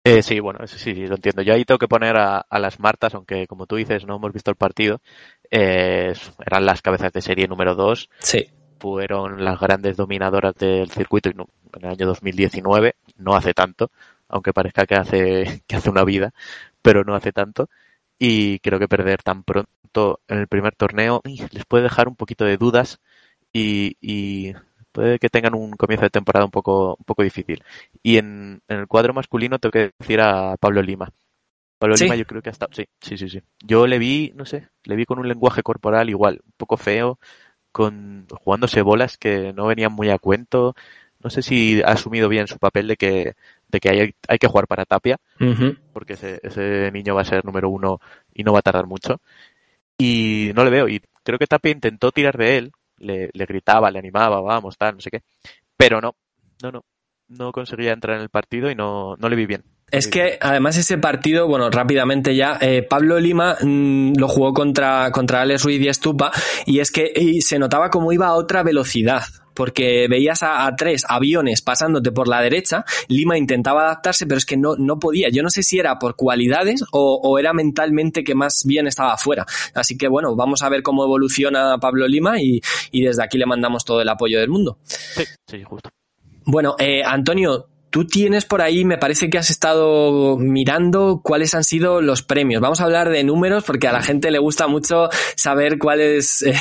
Eh, 0.05 0.23
sí, 0.23 0.39
bueno, 0.39 0.65
sí, 0.65 0.77
sí, 0.79 0.93
lo 1.08 1.15
entiendo. 1.15 1.41
Yo 1.41 1.53
ahí 1.53 1.65
tengo 1.65 1.77
que 1.77 1.88
poner 1.88 2.15
a, 2.17 2.39
a 2.39 2.60
las 2.60 2.79
Martas, 2.79 3.13
aunque 3.15 3.47
como 3.47 3.65
tú 3.67 3.75
dices, 3.75 4.05
no 4.05 4.15
hemos 4.15 4.32
visto 4.32 4.49
el 4.49 4.55
partido. 4.58 5.01
eh, 5.51 6.13
eran 6.45 6.65
las 6.65 6.82
cabezas 6.82 7.12
de 7.12 7.21
serie 7.21 7.47
número 7.47 7.75
2, 7.75 8.10
Sí. 8.19 8.47
Fueron 8.80 9.44
las 9.44 9.60
grandes 9.60 9.98
dominadoras 9.98 10.56
del 10.56 10.89
circuito 10.92 11.30
en 11.30 11.46
el 11.82 11.86
año 11.86 12.08
2019, 12.08 12.96
no 13.18 13.36
hace 13.36 13.54
tanto, 13.54 13.92
aunque 14.28 14.54
parezca 14.54 14.86
que 14.86 14.96
hace, 14.96 15.63
que 15.68 15.76
hace 15.76 15.89
una 15.89 16.04
vida, 16.04 16.34
pero 16.82 17.04
no 17.04 17.15
hace 17.15 17.32
tanto. 17.32 17.70
Y 18.18 18.60
creo 18.60 18.80
que 18.80 18.88
perder 18.88 19.24
tan 19.24 19.44
pronto 19.44 20.22
en 20.28 20.39
el 20.39 20.48
primer 20.48 20.76
torneo 20.76 21.22
les 21.24 21.65
puede 21.65 21.84
dejar 21.84 22.08
un 22.08 22.15
poquito 22.15 22.46
de 22.46 22.58
dudas 22.58 23.00
y, 23.54 23.96
y 24.02 24.54
puede 24.92 25.20
que 25.20 25.30
tengan 25.30 25.56
un 25.56 25.72
comienzo 25.72 26.06
de 26.06 26.10
temporada 26.10 26.46
un 26.46 26.52
poco, 26.52 26.96
un 26.96 27.06
poco 27.06 27.24
difícil. 27.24 27.63
Y 28.04 28.18
en, 28.18 28.62
en 28.68 28.80
el 28.80 28.88
cuadro 28.88 29.13
masculino 29.13 29.60
tengo 29.60 29.72
que 29.72 29.92
decir 29.98 30.22
a 30.22 30.58
Pablo 30.58 30.82
Lima. 30.82 31.12
Pablo 31.78 31.96
Sí. 31.96 32.04
Lima 32.04 32.15
yo 32.18 32.26
creo 32.26 32.42
que 32.42 32.50
ha 32.50 32.52
estado, 32.52 32.74
sí, 32.74 32.86
sí, 33.00 33.18
sí, 33.18 33.30
sí. 33.30 33.42
Yo 33.63 33.88
le 33.88 34.00
vi, 34.00 34.34
no 34.36 34.46
sé, 34.46 34.68
le 34.84 34.96
vi 34.96 35.06
con 35.06 35.20
un 35.20 35.28
lenguaje 35.28 35.63
corporal 35.63 36.10
igual, 36.10 36.42
un 36.46 36.54
poco 36.58 36.76
feo, 36.76 37.20
con 37.71 38.27
jugándose 38.29 38.82
bolas 38.82 39.17
que 39.17 39.53
no 39.53 39.67
venían 39.67 39.93
muy 39.93 40.10
a 40.10 40.17
cuento. 40.19 40.75
No 41.23 41.29
sé 41.29 41.41
si 41.41 41.82
ha 41.82 41.91
asumido 41.91 42.29
bien 42.29 42.47
su 42.47 42.58
papel 42.60 42.88
de 42.88 42.95
que, 42.97 43.34
de 43.67 43.79
que 43.79 43.89
hay, 43.89 44.15
hay 44.27 44.38
que 44.39 44.47
jugar 44.47 44.67
para 44.67 44.86
Tapia, 44.86 45.17
porque 45.93 46.13
ese, 46.13 46.39
ese 46.43 46.91
niño 46.91 47.15
va 47.15 47.21
a 47.21 47.25
ser 47.25 47.43
número 47.45 47.69
uno 47.69 47.99
y 48.34 48.43
no 48.43 48.53
va 48.53 48.60
a 48.60 48.62
tardar 48.63 48.88
mucho. 48.88 49.21
Y 49.97 50.51
no 50.55 50.63
le 50.63 50.69
veo, 50.71 50.88
y 50.88 51.01
creo 51.23 51.38
que 51.38 51.47
Tapia 51.47 51.71
intentó 51.71 52.12
tirar 52.12 52.38
de 52.38 52.58
él, 52.58 52.71
le, 52.97 53.29
le 53.34 53.45
gritaba, 53.45 53.91
le 53.91 53.99
animaba, 53.99 54.41
vamos, 54.41 54.77
tal, 54.77 54.95
no 54.95 55.01
sé 55.01 55.12
qué, 55.12 55.21
pero 55.77 55.99
no, 56.01 56.15
no, 56.63 56.71
no, 56.71 56.86
no 57.27 57.51
conseguía 57.51 57.93
entrar 57.93 58.17
en 58.17 58.23
el 58.23 58.29
partido 58.29 58.71
y 58.71 58.75
no, 58.75 59.15
no 59.17 59.29
le 59.29 59.36
vi 59.36 59.45
bien. 59.45 59.63
Es 59.91 60.08
que 60.08 60.38
además 60.39 60.78
ese 60.78 60.97
partido, 60.97 61.47
bueno, 61.47 61.69
rápidamente 61.69 62.36
ya, 62.36 62.58
eh, 62.62 62.84
Pablo 62.84 63.19
Lima 63.19 63.58
mm, 63.62 64.13
lo 64.17 64.28
jugó 64.28 64.54
contra, 64.54 65.12
contra 65.12 65.41
Alex 65.41 65.63
Ruiz 65.63 65.82
y 65.82 65.88
Estupa 65.88 66.32
y 66.65 66.80
es 66.80 66.91
que 66.91 67.12
y 67.15 67.41
se 67.41 67.60
notaba 67.60 67.89
como 67.89 68.12
iba 68.12 68.28
a 68.28 68.36
otra 68.36 68.63
velocidad. 68.63 69.23
Porque 69.52 70.08
veías 70.10 70.41
a, 70.41 70.65
a 70.65 70.75
tres 70.78 71.04
aviones 71.10 71.62
pasándote 71.62 72.13
por 72.13 72.30
la 72.30 72.39
derecha, 72.39 72.86
Lima 73.10 73.38
intentaba 73.38 73.88
adaptarse, 73.88 74.25
pero 74.25 74.38
es 74.38 74.45
que 74.45 74.56
no, 74.56 74.75
no 74.78 74.99
podía. 74.99 75.28
Yo 75.30 75.43
no 75.43 75.49
sé 75.49 75.63
si 75.63 75.78
era 75.78 75.99
por 75.99 76.15
cualidades 76.15 76.82
o, 76.93 77.19
o 77.21 77.38
era 77.38 77.52
mentalmente 77.52 78.23
que 78.23 78.36
más 78.36 78.63
bien 78.65 78.88
estaba 78.88 79.15
afuera. 79.15 79.45
Así 79.73 79.97
que 79.97 80.08
bueno, 80.08 80.34
vamos 80.34 80.62
a 80.62 80.69
ver 80.69 80.82
cómo 80.82 81.04
evoluciona 81.04 81.78
Pablo 81.78 82.08
Lima 82.08 82.41
y, 82.41 82.62
y 82.91 83.02
desde 83.04 83.21
aquí 83.21 83.38
le 83.38 83.45
mandamos 83.45 83.84
todo 83.84 84.02
el 84.02 84.08
apoyo 84.08 84.39
del 84.39 84.49
mundo. 84.49 84.78
Sí, 84.86 85.25
sí, 85.47 85.62
justo. 85.63 85.89
Bueno, 86.45 86.75
eh, 86.80 87.04
Antonio, 87.04 87.67
tú 87.89 88.06
tienes 88.06 88.45
por 88.45 88.62
ahí, 88.62 88.86
me 88.86 88.97
parece 88.97 89.30
que 89.30 89.38
has 89.38 89.49
estado 89.49 90.38
mirando 90.38 91.21
cuáles 91.23 91.54
han 91.54 91.63
sido 91.63 92.02
los 92.02 92.23
premios. 92.23 92.62
Vamos 92.62 92.82
a 92.82 92.86
hablar 92.86 93.10
de 93.10 93.23
números 93.23 93.63
porque 93.63 93.88
a 93.88 93.91
la 93.91 94.02
gente 94.02 94.32
le 94.32 94.39
gusta 94.39 94.67
mucho 94.67 95.10
saber 95.36 95.78
cuál 95.80 96.02
es, 96.02 96.41
eh, 96.43 96.54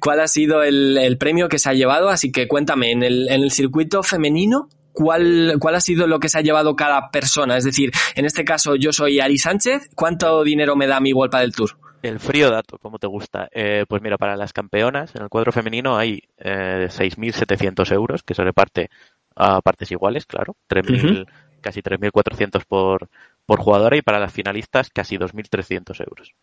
cuál 0.00 0.20
ha 0.20 0.28
sido 0.28 0.62
el, 0.62 0.98
el 0.98 1.18
premio 1.18 1.48
que 1.48 1.58
se 1.58 1.70
ha 1.70 1.74
llevado. 1.74 2.08
Así 2.08 2.32
que 2.32 2.48
cuéntame, 2.48 2.92
en 2.92 3.02
el, 3.02 3.28
en 3.28 3.42
el 3.42 3.50
circuito 3.50 4.02
femenino, 4.02 4.68
¿cuál, 4.92 5.56
¿cuál 5.60 5.74
ha 5.74 5.80
sido 5.80 6.06
lo 6.06 6.20
que 6.20 6.28
se 6.28 6.38
ha 6.38 6.42
llevado 6.42 6.76
cada 6.76 7.10
persona? 7.10 7.56
Es 7.56 7.64
decir, 7.64 7.90
en 8.14 8.24
este 8.24 8.44
caso 8.44 8.76
yo 8.76 8.92
soy 8.92 9.20
Ari 9.20 9.38
Sánchez, 9.38 9.90
¿cuánto 9.94 10.42
dinero 10.44 10.76
me 10.76 10.86
da 10.86 11.00
mi 11.00 11.12
Golpa 11.12 11.40
del 11.40 11.52
Tour? 11.52 11.76
El 12.02 12.18
frío 12.18 12.50
dato, 12.50 12.78
¿cómo 12.78 12.98
te 12.98 13.06
gusta? 13.06 13.48
Eh, 13.52 13.84
pues 13.88 14.02
mira, 14.02 14.18
para 14.18 14.36
las 14.36 14.52
campeonas, 14.52 15.14
en 15.14 15.22
el 15.22 15.28
cuadro 15.28 15.52
femenino 15.52 15.96
hay 15.96 16.24
eh, 16.36 16.88
6.700 16.88 17.92
euros, 17.92 18.24
que 18.24 18.34
se 18.34 18.42
reparte 18.42 18.90
a 19.36 19.60
partes 19.60 19.90
iguales, 19.90 20.26
claro. 20.26 20.56
3.000, 20.68 21.26
Casi 21.60 21.80
3.400 21.80 22.64
por, 22.66 23.08
por 23.46 23.60
jugadora 23.60 23.96
y 23.96 24.02
para 24.02 24.18
las 24.18 24.32
finalistas 24.32 24.90
casi 24.90 25.16
2.300 25.16 26.00
euros. 26.00 26.34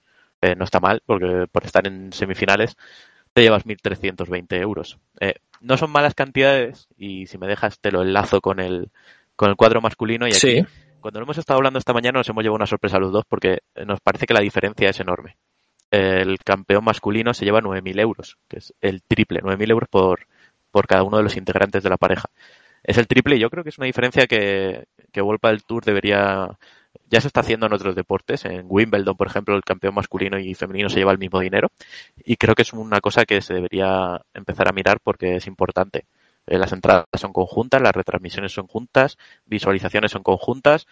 Eh, 0.42 0.56
no 0.56 0.64
está 0.64 0.80
mal, 0.80 1.02
porque 1.06 1.46
por 1.52 1.66
estar 1.66 1.86
en 1.86 2.14
semifinales 2.14 2.78
te 3.34 3.42
llevas 3.42 3.66
1.320 3.66 4.62
euros. 4.62 4.98
Eh, 5.20 5.34
no 5.60 5.76
son 5.76 5.92
malas 5.92 6.14
cantidades 6.16 6.88
y 6.98 7.28
si 7.28 7.38
me 7.38 7.48
dejas 7.48 7.80
te 7.80 7.92
lo 7.92 8.02
enlazo 8.02 8.40
con 8.40 8.62
el, 8.62 8.92
con 9.36 9.50
el 9.50 9.58
cuadro 9.58 9.82
masculino 9.82 10.26
y 10.26 10.30
aquí 10.30 10.40
Sí. 10.40 10.66
cuando 11.02 11.20
lo 11.20 11.26
hemos 11.26 11.38
estado 11.38 11.58
hablando 11.58 11.80
esta 11.80 11.92
mañana 11.94 12.20
nos 12.20 12.30
hemos 12.30 12.42
llevado 12.44 12.56
una 12.56 12.66
sorpresa 12.66 12.96
a 12.96 13.02
los 13.02 13.12
dos 13.12 13.26
porque 13.28 13.60
nos 13.86 14.00
parece 14.00 14.26
que 14.26 14.34
la 14.34 14.40
diferencia 14.40 14.90
es 14.90 15.00
enorme. 15.02 15.36
El 15.92 16.38
campeón 16.40 16.86
masculino 16.86 17.34
se 17.34 17.44
lleva 17.44 17.60
9.000 17.62 18.00
euros, 18.00 18.38
que 18.48 18.60
es 18.60 18.74
el 18.80 19.02
triple, 19.04 19.42
9.000 19.42 19.72
euros 19.72 19.90
por, 19.90 20.28
por 20.72 20.88
cada 20.88 21.04
uno 21.04 21.18
de 21.18 21.24
los 21.24 21.36
integrantes 21.36 21.84
de 21.84 21.90
la 21.90 21.98
pareja. 21.98 22.30
Es 22.84 22.98
el 22.98 23.08
triple 23.08 23.36
y 23.36 23.40
yo 23.40 23.50
creo 23.50 23.64
que 23.64 23.70
es 23.70 23.78
una 23.78 23.88
diferencia 23.88 24.28
que, 24.28 24.86
que 25.12 25.22
Volpa 25.22 25.50
del 25.50 25.64
Tour 25.64 25.86
debería... 25.86 26.58
Ya 27.12 27.22
se 27.22 27.28
está 27.28 27.42
haciendo 27.42 27.66
en 27.66 27.74
otros 27.74 27.96
deportes. 27.96 28.46
En 28.46 28.66
Wimbledon, 28.68 29.16
por 29.16 29.28
ejemplo, 29.28 29.56
el 29.56 29.64
campeón 29.64 29.96
masculino 29.96 30.40
y 30.40 30.54
femenino 30.56 30.90
se 30.90 31.00
lleva 31.00 31.12
el 31.12 31.18
mismo 31.18 31.40
dinero. 31.40 31.70
Y 32.24 32.36
creo 32.38 32.56
que 32.56 32.64
es 32.64 32.74
una 32.74 33.00
cosa 33.00 33.26
que 33.26 33.42
se 33.42 33.54
debería 33.54 34.22
empezar 34.34 34.68
a 34.68 34.72
mirar 34.74 35.00
porque 35.04 35.36
es 35.36 35.48
importante. 35.48 36.06
Eh, 36.48 36.58
Las 36.58 36.72
entradas 36.72 37.06
son 37.14 37.34
conjuntas, 37.34 37.82
las 37.82 37.94
retransmisiones 37.94 38.52
son 38.54 38.68
juntas, 38.68 39.18
visualizaciones 39.46 40.12
son 40.12 40.24
conjuntas 40.24 40.88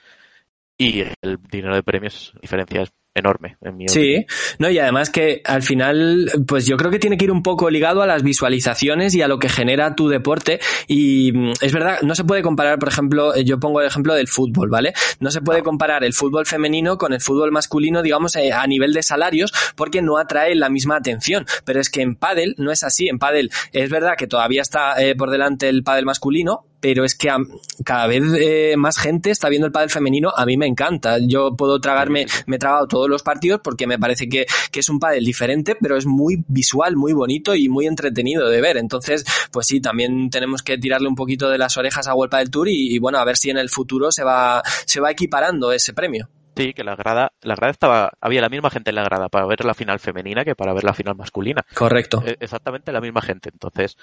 y 0.78 1.02
el 1.22 1.40
dinero 1.50 1.76
de 1.76 1.84
premios 1.84 2.34
diferencia 2.42 2.84
enorme 3.18 3.58
en 3.62 3.78
mi 3.78 3.88
Sí, 3.90 4.00
opinión. 4.00 4.26
no, 4.60 4.70
y 4.70 4.80
además 4.80 5.10
que 5.10 5.42
al 5.46 5.62
final, 5.64 6.32
pues 6.48 6.66
yo 6.66 6.78
creo 6.78 6.92
que 6.92 7.00
tiene 7.00 7.18
que 7.18 7.26
ir 7.26 7.32
un 7.32 7.44
poco 7.44 7.70
ligado 7.70 8.02
a 8.02 8.08
las 8.08 8.24
visualizaciones 8.24 9.14
y 9.16 9.22
a 9.22 9.28
lo 9.28 9.40
que 9.40 9.50
genera 9.50 9.96
tu 9.96 10.08
deporte. 10.10 10.60
Y 10.88 11.32
mm, 11.34 11.52
es 11.62 11.74
verdad, 11.74 12.02
no 12.02 12.16
se 12.16 12.24
puede 12.24 12.42
comparar, 12.42 12.80
por 12.80 12.90
ejemplo, 12.90 13.36
eh, 13.36 13.44
yo 13.44 13.60
pongo 13.60 13.82
el 13.82 13.88
ejemplo 13.88 14.14
del 14.14 14.28
fútbol, 14.28 14.70
¿vale? 14.70 14.94
No 15.20 15.32
se 15.32 15.42
puede 15.42 15.64
comparar 15.64 16.04
el 16.04 16.14
fútbol 16.14 16.46
femenino 16.46 16.98
con 16.98 17.14
el 17.14 17.22
fútbol 17.22 17.52
masculino, 17.52 18.02
digamos, 18.02 18.36
eh, 18.36 18.54
a 18.54 18.66
nivel 18.68 18.94
de 18.94 19.04
salarios, 19.04 19.52
porque 19.76 20.02
no 20.02 20.18
atrae 20.18 20.56
la 20.56 20.70
misma 20.70 20.96
atención. 20.98 21.46
Pero 21.66 21.80
es 21.80 21.90
que 21.90 22.02
en 22.02 22.16
pádel 22.16 22.56
no 22.58 22.72
es 22.72 22.84
así. 22.84 23.08
En 23.10 23.20
pádel 23.20 23.52
es 23.72 23.90
verdad 23.90 24.14
que 24.18 24.28
todavía 24.28 24.62
está 24.62 25.02
eh, 25.04 25.16
por 25.16 25.30
delante 25.32 25.70
el 25.70 25.84
pádel 25.84 26.06
masculino, 26.06 26.66
pero 26.80 27.04
es 27.04 27.16
que 27.16 27.30
am, 27.30 27.48
cada 27.84 28.08
vez 28.08 28.24
eh, 28.40 28.76
más 28.78 28.98
gente 28.98 29.32
está 29.32 29.50
viendo 29.50 29.66
el 29.66 29.72
pádel 29.72 29.90
femenino. 29.90 30.32
A 30.36 30.46
mí 30.46 30.58
me 30.58 30.68
encanta. 30.68 31.18
Yo 31.20 31.56
puedo 31.56 31.80
tragarme, 31.80 32.26
me 32.46 32.58
he 32.58 32.60
tragado 32.60 32.88
todos 32.88 33.10
los 33.10 33.24
partidos 33.24 33.62
porque 33.64 33.88
me 33.88 34.00
parece 34.00 34.30
que, 34.30 34.46
que 34.72 34.80
es 34.80 34.90
un 34.90 35.00
pádel 35.00 35.26
diferente, 35.26 35.76
pero 35.80 35.98
es 35.98 36.06
muy 36.06 36.44
visual, 36.48 36.96
muy 36.96 37.14
bonito 37.14 37.56
y 37.56 37.70
muy 37.70 37.88
entretenido 37.88 38.50
de 38.50 38.62
ver. 38.62 38.78
Entonces, 38.78 39.26
pues 39.52 39.68
sí, 39.68 39.82
también 39.82 40.30
tenemos 40.30 40.64
que 40.64 40.78
tirarle 40.78 41.08
un 41.08 41.16
poquito 41.16 41.50
de 41.50 41.58
las 41.58 41.78
orejas 41.78 42.08
a 42.08 42.14
World 42.14 42.36
del 42.36 42.52
Tour 42.52 42.70
y, 42.70 42.96
y, 42.96 43.00
bueno, 43.00 43.18
a 43.18 43.26
ver 43.26 43.38
si 43.38 43.50
en 43.50 43.58
el 43.58 43.70
futuro 43.70 44.12
se 44.12 44.24
va, 44.24 44.62
se 44.86 45.00
va 45.00 45.12
equiparando 45.12 45.72
ese 45.72 45.94
premio. 45.94 46.30
Sí, 46.58 46.74
que 46.74 46.84
la 46.84 46.96
grada, 46.96 47.34
la 47.44 47.56
grada 47.56 47.72
estaba, 47.72 48.12
había 48.20 48.42
la 48.42 48.50
misma 48.50 48.72
gente 48.72 48.90
en 48.90 48.96
la 48.96 49.04
grada 49.04 49.30
para 49.30 49.46
ver 49.46 49.64
la 49.64 49.76
final 49.76 50.00
femenina 50.00 50.44
que 50.44 50.56
para 50.56 50.74
ver 50.74 50.84
la 50.84 50.94
final 50.96 51.16
masculina. 51.16 51.64
Correcto. 51.76 52.24
Eh, 52.26 52.36
Exactamente 52.40 52.92
la 52.92 53.00
misma 53.00 53.22
gente. 53.22 53.50
Entonces, 53.54 53.96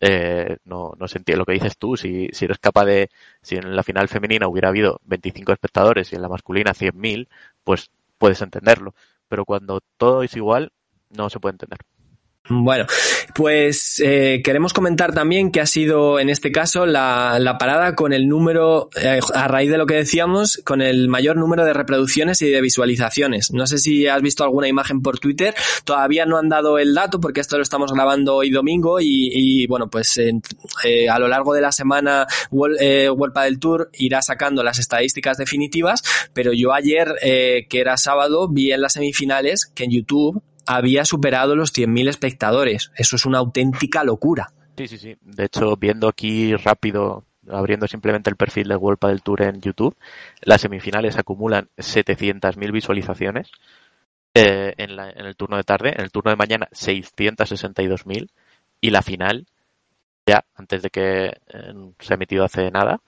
eh, 0.00 0.58
no, 0.64 0.92
no 0.98 1.08
se 1.08 1.20
lo 1.36 1.44
que 1.44 1.52
dices 1.52 1.76
tú. 1.78 1.96
Si, 1.96 2.28
si 2.32 2.44
eres 2.44 2.58
capaz 2.58 2.84
de, 2.84 3.10
si 3.42 3.56
en 3.56 3.74
la 3.76 3.82
final 3.82 4.08
femenina 4.08 4.48
hubiera 4.48 4.68
habido 4.68 5.00
25 5.04 5.52
espectadores 5.52 6.12
y 6.12 6.16
en 6.16 6.22
la 6.22 6.28
masculina 6.28 6.72
100.000, 6.72 7.28
pues 7.64 7.90
puedes 8.18 8.42
entenderlo. 8.42 8.94
Pero 9.28 9.44
cuando 9.44 9.80
todo 9.96 10.22
es 10.22 10.36
igual, 10.36 10.72
no 11.10 11.30
se 11.30 11.40
puede 11.40 11.54
entender. 11.54 11.78
Bueno, 12.48 12.86
pues 13.34 14.00
eh, 14.04 14.40
queremos 14.44 14.72
comentar 14.72 15.12
también 15.12 15.50
que 15.50 15.60
ha 15.60 15.66
sido 15.66 16.20
en 16.20 16.30
este 16.30 16.52
caso 16.52 16.86
la, 16.86 17.38
la 17.40 17.58
parada 17.58 17.96
con 17.96 18.12
el 18.12 18.28
número, 18.28 18.88
eh, 19.02 19.20
a 19.34 19.48
raíz 19.48 19.70
de 19.70 19.78
lo 19.78 19.86
que 19.86 19.94
decíamos, 19.94 20.62
con 20.64 20.80
el 20.80 21.08
mayor 21.08 21.36
número 21.36 21.64
de 21.64 21.72
reproducciones 21.72 22.40
y 22.42 22.50
de 22.50 22.60
visualizaciones. 22.60 23.52
No 23.52 23.66
sé 23.66 23.78
si 23.78 24.06
has 24.06 24.22
visto 24.22 24.44
alguna 24.44 24.68
imagen 24.68 25.02
por 25.02 25.18
Twitter, 25.18 25.54
todavía 25.84 26.24
no 26.24 26.38
han 26.38 26.48
dado 26.48 26.78
el 26.78 26.94
dato 26.94 27.20
porque 27.20 27.40
esto 27.40 27.56
lo 27.56 27.62
estamos 27.62 27.92
grabando 27.92 28.36
hoy 28.36 28.50
domingo 28.50 29.00
y, 29.00 29.30
y 29.32 29.66
bueno, 29.66 29.88
pues 29.88 30.16
eh, 30.18 31.08
a 31.08 31.18
lo 31.18 31.28
largo 31.28 31.52
de 31.52 31.60
la 31.60 31.72
semana 31.72 32.26
World, 32.50 32.76
eh, 32.80 33.10
World 33.10 33.34
Padel 33.34 33.58
Tour 33.58 33.90
irá 33.94 34.22
sacando 34.22 34.62
las 34.62 34.78
estadísticas 34.78 35.36
definitivas, 35.36 36.02
pero 36.32 36.52
yo 36.52 36.72
ayer, 36.72 37.12
eh, 37.22 37.66
que 37.68 37.80
era 37.80 37.96
sábado, 37.96 38.48
vi 38.48 38.72
en 38.72 38.82
las 38.82 38.92
semifinales 38.92 39.66
que 39.66 39.84
en 39.84 39.90
YouTube 39.90 40.42
había 40.66 41.04
superado 41.04 41.56
los 41.56 41.72
100.000 41.72 42.08
espectadores. 42.08 42.90
Eso 42.96 43.16
es 43.16 43.26
una 43.26 43.38
auténtica 43.38 44.04
locura. 44.04 44.52
Sí, 44.76 44.88
sí, 44.88 44.98
sí. 44.98 45.16
De 45.22 45.44
hecho, 45.44 45.76
viendo 45.76 46.08
aquí 46.08 46.54
rápido, 46.54 47.24
abriendo 47.48 47.86
simplemente 47.86 48.28
el 48.28 48.36
perfil 48.36 48.68
de 48.68 48.76
World 48.76 49.00
del 49.00 49.22
Tour 49.22 49.42
en 49.42 49.60
YouTube, 49.60 49.96
las 50.42 50.60
semifinales 50.60 51.16
acumulan 51.16 51.68
700.000 51.78 52.72
visualizaciones 52.72 53.50
eh, 54.34 54.74
en, 54.76 54.96
la, 54.96 55.10
en, 55.10 55.24
el 55.24 55.36
turno 55.36 55.56
de 55.56 55.64
tarde, 55.64 55.94
en 55.94 56.02
el 56.02 56.10
turno 56.10 56.30
de 56.30 56.36
mañana 56.36 56.68
662.000 56.72 58.28
y 58.82 58.90
la 58.90 59.00
final, 59.00 59.46
ya 60.26 60.44
antes 60.54 60.82
de 60.82 60.90
que 60.90 61.26
eh, 61.26 61.74
se 61.98 62.12
ha 62.12 62.16
emitido 62.16 62.44
hace 62.44 62.70
nada, 62.70 63.00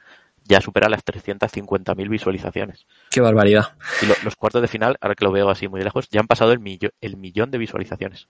ya 0.48 0.60
supera 0.60 0.88
las 0.88 1.04
350.000 1.04 2.08
visualizaciones. 2.08 2.86
Qué 3.10 3.20
barbaridad. 3.20 3.76
Y 4.02 4.06
lo, 4.06 4.14
los 4.24 4.34
cuartos 4.34 4.62
de 4.62 4.68
final, 4.68 4.96
ahora 5.00 5.14
que 5.14 5.24
lo 5.24 5.32
veo 5.32 5.50
así 5.50 5.68
muy 5.68 5.82
lejos, 5.82 6.08
ya 6.10 6.20
han 6.20 6.26
pasado 6.26 6.52
el, 6.52 6.58
millo, 6.58 6.90
el 7.00 7.16
millón 7.16 7.50
de 7.50 7.58
visualizaciones. 7.58 8.28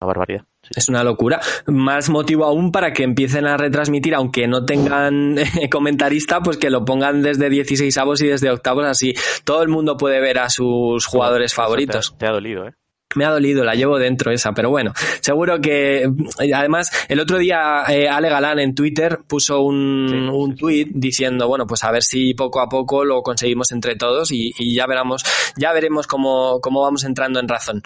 Una 0.00 0.06
barbaridad. 0.06 0.44
Sí. 0.62 0.70
Es 0.76 0.88
una 0.88 1.02
locura. 1.02 1.40
Más 1.66 2.08
motivo 2.08 2.44
aún 2.44 2.70
para 2.70 2.92
que 2.92 3.02
empiecen 3.02 3.46
a 3.46 3.56
retransmitir, 3.56 4.14
aunque 4.14 4.46
no 4.46 4.64
tengan 4.64 5.36
comentarista, 5.70 6.40
pues 6.40 6.56
que 6.56 6.70
lo 6.70 6.84
pongan 6.84 7.22
desde 7.22 7.50
16 7.50 7.98
avos 7.98 8.22
y 8.22 8.28
desde 8.28 8.50
octavos, 8.50 8.86
así 8.86 9.14
todo 9.42 9.62
el 9.62 9.68
mundo 9.68 9.96
puede 9.96 10.20
ver 10.20 10.38
a 10.38 10.50
sus 10.50 11.04
jugadores 11.06 11.52
favoritos. 11.52 12.10
Te 12.10 12.14
ha, 12.14 12.18
te 12.18 12.26
ha 12.26 12.32
dolido, 12.32 12.68
¿eh? 12.68 12.74
Me 13.14 13.24
ha 13.24 13.30
dolido, 13.30 13.64
la 13.64 13.74
llevo 13.74 13.98
dentro 13.98 14.30
esa, 14.30 14.52
pero 14.52 14.70
bueno, 14.70 14.92
seguro 15.20 15.60
que 15.60 16.08
además 16.54 16.90
el 17.08 17.20
otro 17.20 17.38
día 17.38 17.84
eh, 17.88 18.08
Ale 18.08 18.28
Galán 18.28 18.58
en 18.58 18.74
Twitter 18.74 19.20
puso 19.26 19.62
un, 19.62 20.06
sí, 20.10 20.16
un 20.16 20.56
tweet 20.56 20.88
diciendo, 20.90 21.48
bueno, 21.48 21.66
pues 21.66 21.84
a 21.84 21.90
ver 21.90 22.02
si 22.02 22.34
poco 22.34 22.60
a 22.60 22.68
poco 22.68 23.04
lo 23.04 23.22
conseguimos 23.22 23.72
entre 23.72 23.96
todos 23.96 24.30
y, 24.30 24.52
y 24.58 24.74
ya 24.74 24.86
veremos, 24.86 25.24
ya 25.56 25.72
veremos 25.72 26.06
cómo, 26.06 26.60
cómo 26.60 26.82
vamos 26.82 27.04
entrando 27.04 27.40
en 27.40 27.48
razón. 27.48 27.82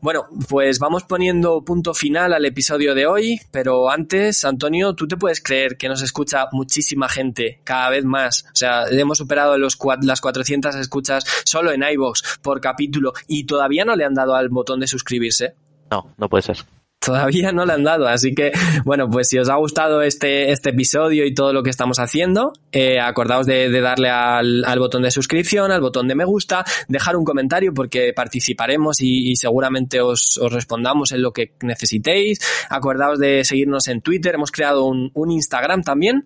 Bueno, 0.00 0.26
pues 0.48 0.78
vamos 0.78 1.02
poniendo 1.02 1.64
punto 1.64 1.92
final 1.92 2.32
al 2.32 2.44
episodio 2.44 2.94
de 2.94 3.06
hoy, 3.06 3.40
pero 3.50 3.90
antes, 3.90 4.44
Antonio, 4.44 4.94
¿tú 4.94 5.08
te 5.08 5.16
puedes 5.16 5.42
creer 5.42 5.76
que 5.76 5.88
nos 5.88 6.02
escucha 6.02 6.46
muchísima 6.52 7.08
gente, 7.08 7.60
cada 7.64 7.90
vez 7.90 8.04
más? 8.04 8.44
O 8.52 8.56
sea, 8.56 8.84
hemos 8.88 9.18
superado 9.18 9.58
los, 9.58 9.76
las 10.02 10.20
400 10.20 10.76
escuchas 10.76 11.24
solo 11.44 11.72
en 11.72 11.82
iVoox 11.82 12.38
por 12.42 12.60
capítulo 12.60 13.12
y 13.26 13.44
todavía 13.44 13.84
no 13.84 13.96
le 13.96 14.04
han 14.04 14.14
dado 14.14 14.36
al 14.36 14.48
botón 14.50 14.78
de 14.78 14.86
suscribirse. 14.86 15.54
No, 15.90 16.12
no 16.16 16.28
puede 16.28 16.42
ser 16.42 16.77
todavía 16.98 17.52
no 17.52 17.64
le 17.64 17.72
han 17.72 17.84
dado. 17.84 18.06
Así 18.08 18.34
que, 18.34 18.52
bueno, 18.84 19.08
pues 19.08 19.28
si 19.28 19.38
os 19.38 19.48
ha 19.48 19.56
gustado 19.56 20.02
este, 20.02 20.50
este 20.52 20.70
episodio 20.70 21.24
y 21.24 21.34
todo 21.34 21.52
lo 21.52 21.62
que 21.62 21.70
estamos 21.70 21.98
haciendo, 21.98 22.52
eh, 22.72 23.00
acordaos 23.00 23.46
de, 23.46 23.70
de 23.70 23.80
darle 23.80 24.10
al, 24.10 24.64
al, 24.64 24.78
botón 24.78 25.02
de 25.02 25.10
suscripción, 25.10 25.70
al 25.70 25.80
botón 25.80 26.08
de 26.08 26.14
me 26.14 26.24
gusta, 26.24 26.64
dejar 26.88 27.16
un 27.16 27.24
comentario 27.24 27.72
porque 27.72 28.12
participaremos 28.14 29.00
y, 29.00 29.30
y 29.30 29.36
seguramente 29.36 30.00
os, 30.00 30.38
os, 30.38 30.52
respondamos 30.52 31.12
en 31.12 31.22
lo 31.22 31.32
que 31.32 31.52
necesitéis. 31.62 32.40
Acordaos 32.68 33.18
de 33.18 33.44
seguirnos 33.44 33.88
en 33.88 34.00
Twitter, 34.00 34.34
hemos 34.34 34.50
creado 34.50 34.84
un, 34.84 35.10
un 35.14 35.30
Instagram 35.30 35.82
también. 35.82 36.24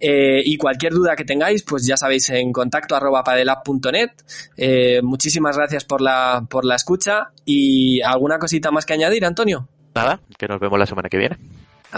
Eh, 0.00 0.42
y 0.44 0.56
cualquier 0.56 0.92
duda 0.92 1.16
que 1.16 1.24
tengáis, 1.24 1.62
pues 1.62 1.86
ya 1.86 1.96
sabéis, 1.96 2.30
en 2.30 2.52
contacto 2.52 2.96
arroba 2.96 3.24
padelab.net. 3.24 4.10
Eh, 4.56 5.00
muchísimas 5.02 5.56
gracias 5.56 5.84
por 5.84 6.00
la, 6.00 6.46
por 6.48 6.64
la 6.64 6.76
escucha 6.76 7.32
y 7.44 8.00
alguna 8.02 8.38
cosita 8.38 8.70
más 8.70 8.86
que 8.86 8.94
añadir, 8.94 9.24
Antonio 9.24 9.68
nada, 9.94 10.20
que 10.38 10.48
nos 10.48 10.60
vemos 10.60 10.78
la 10.78 10.86
semana 10.86 11.08
que 11.08 11.18
viene. 11.18 11.36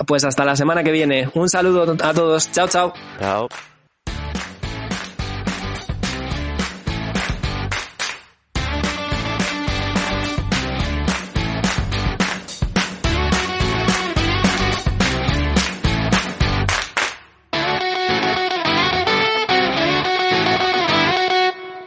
Pues 0.07 0.25
hasta 0.25 0.45
la 0.45 0.57
semana 0.57 0.83
que 0.83 0.93
viene. 0.93 1.29
Un 1.35 1.49
saludo 1.49 1.97
a 2.03 2.13
todos. 2.13 2.51
Chao, 2.53 2.69
chao. 2.69 2.93
Chao. 3.19 3.49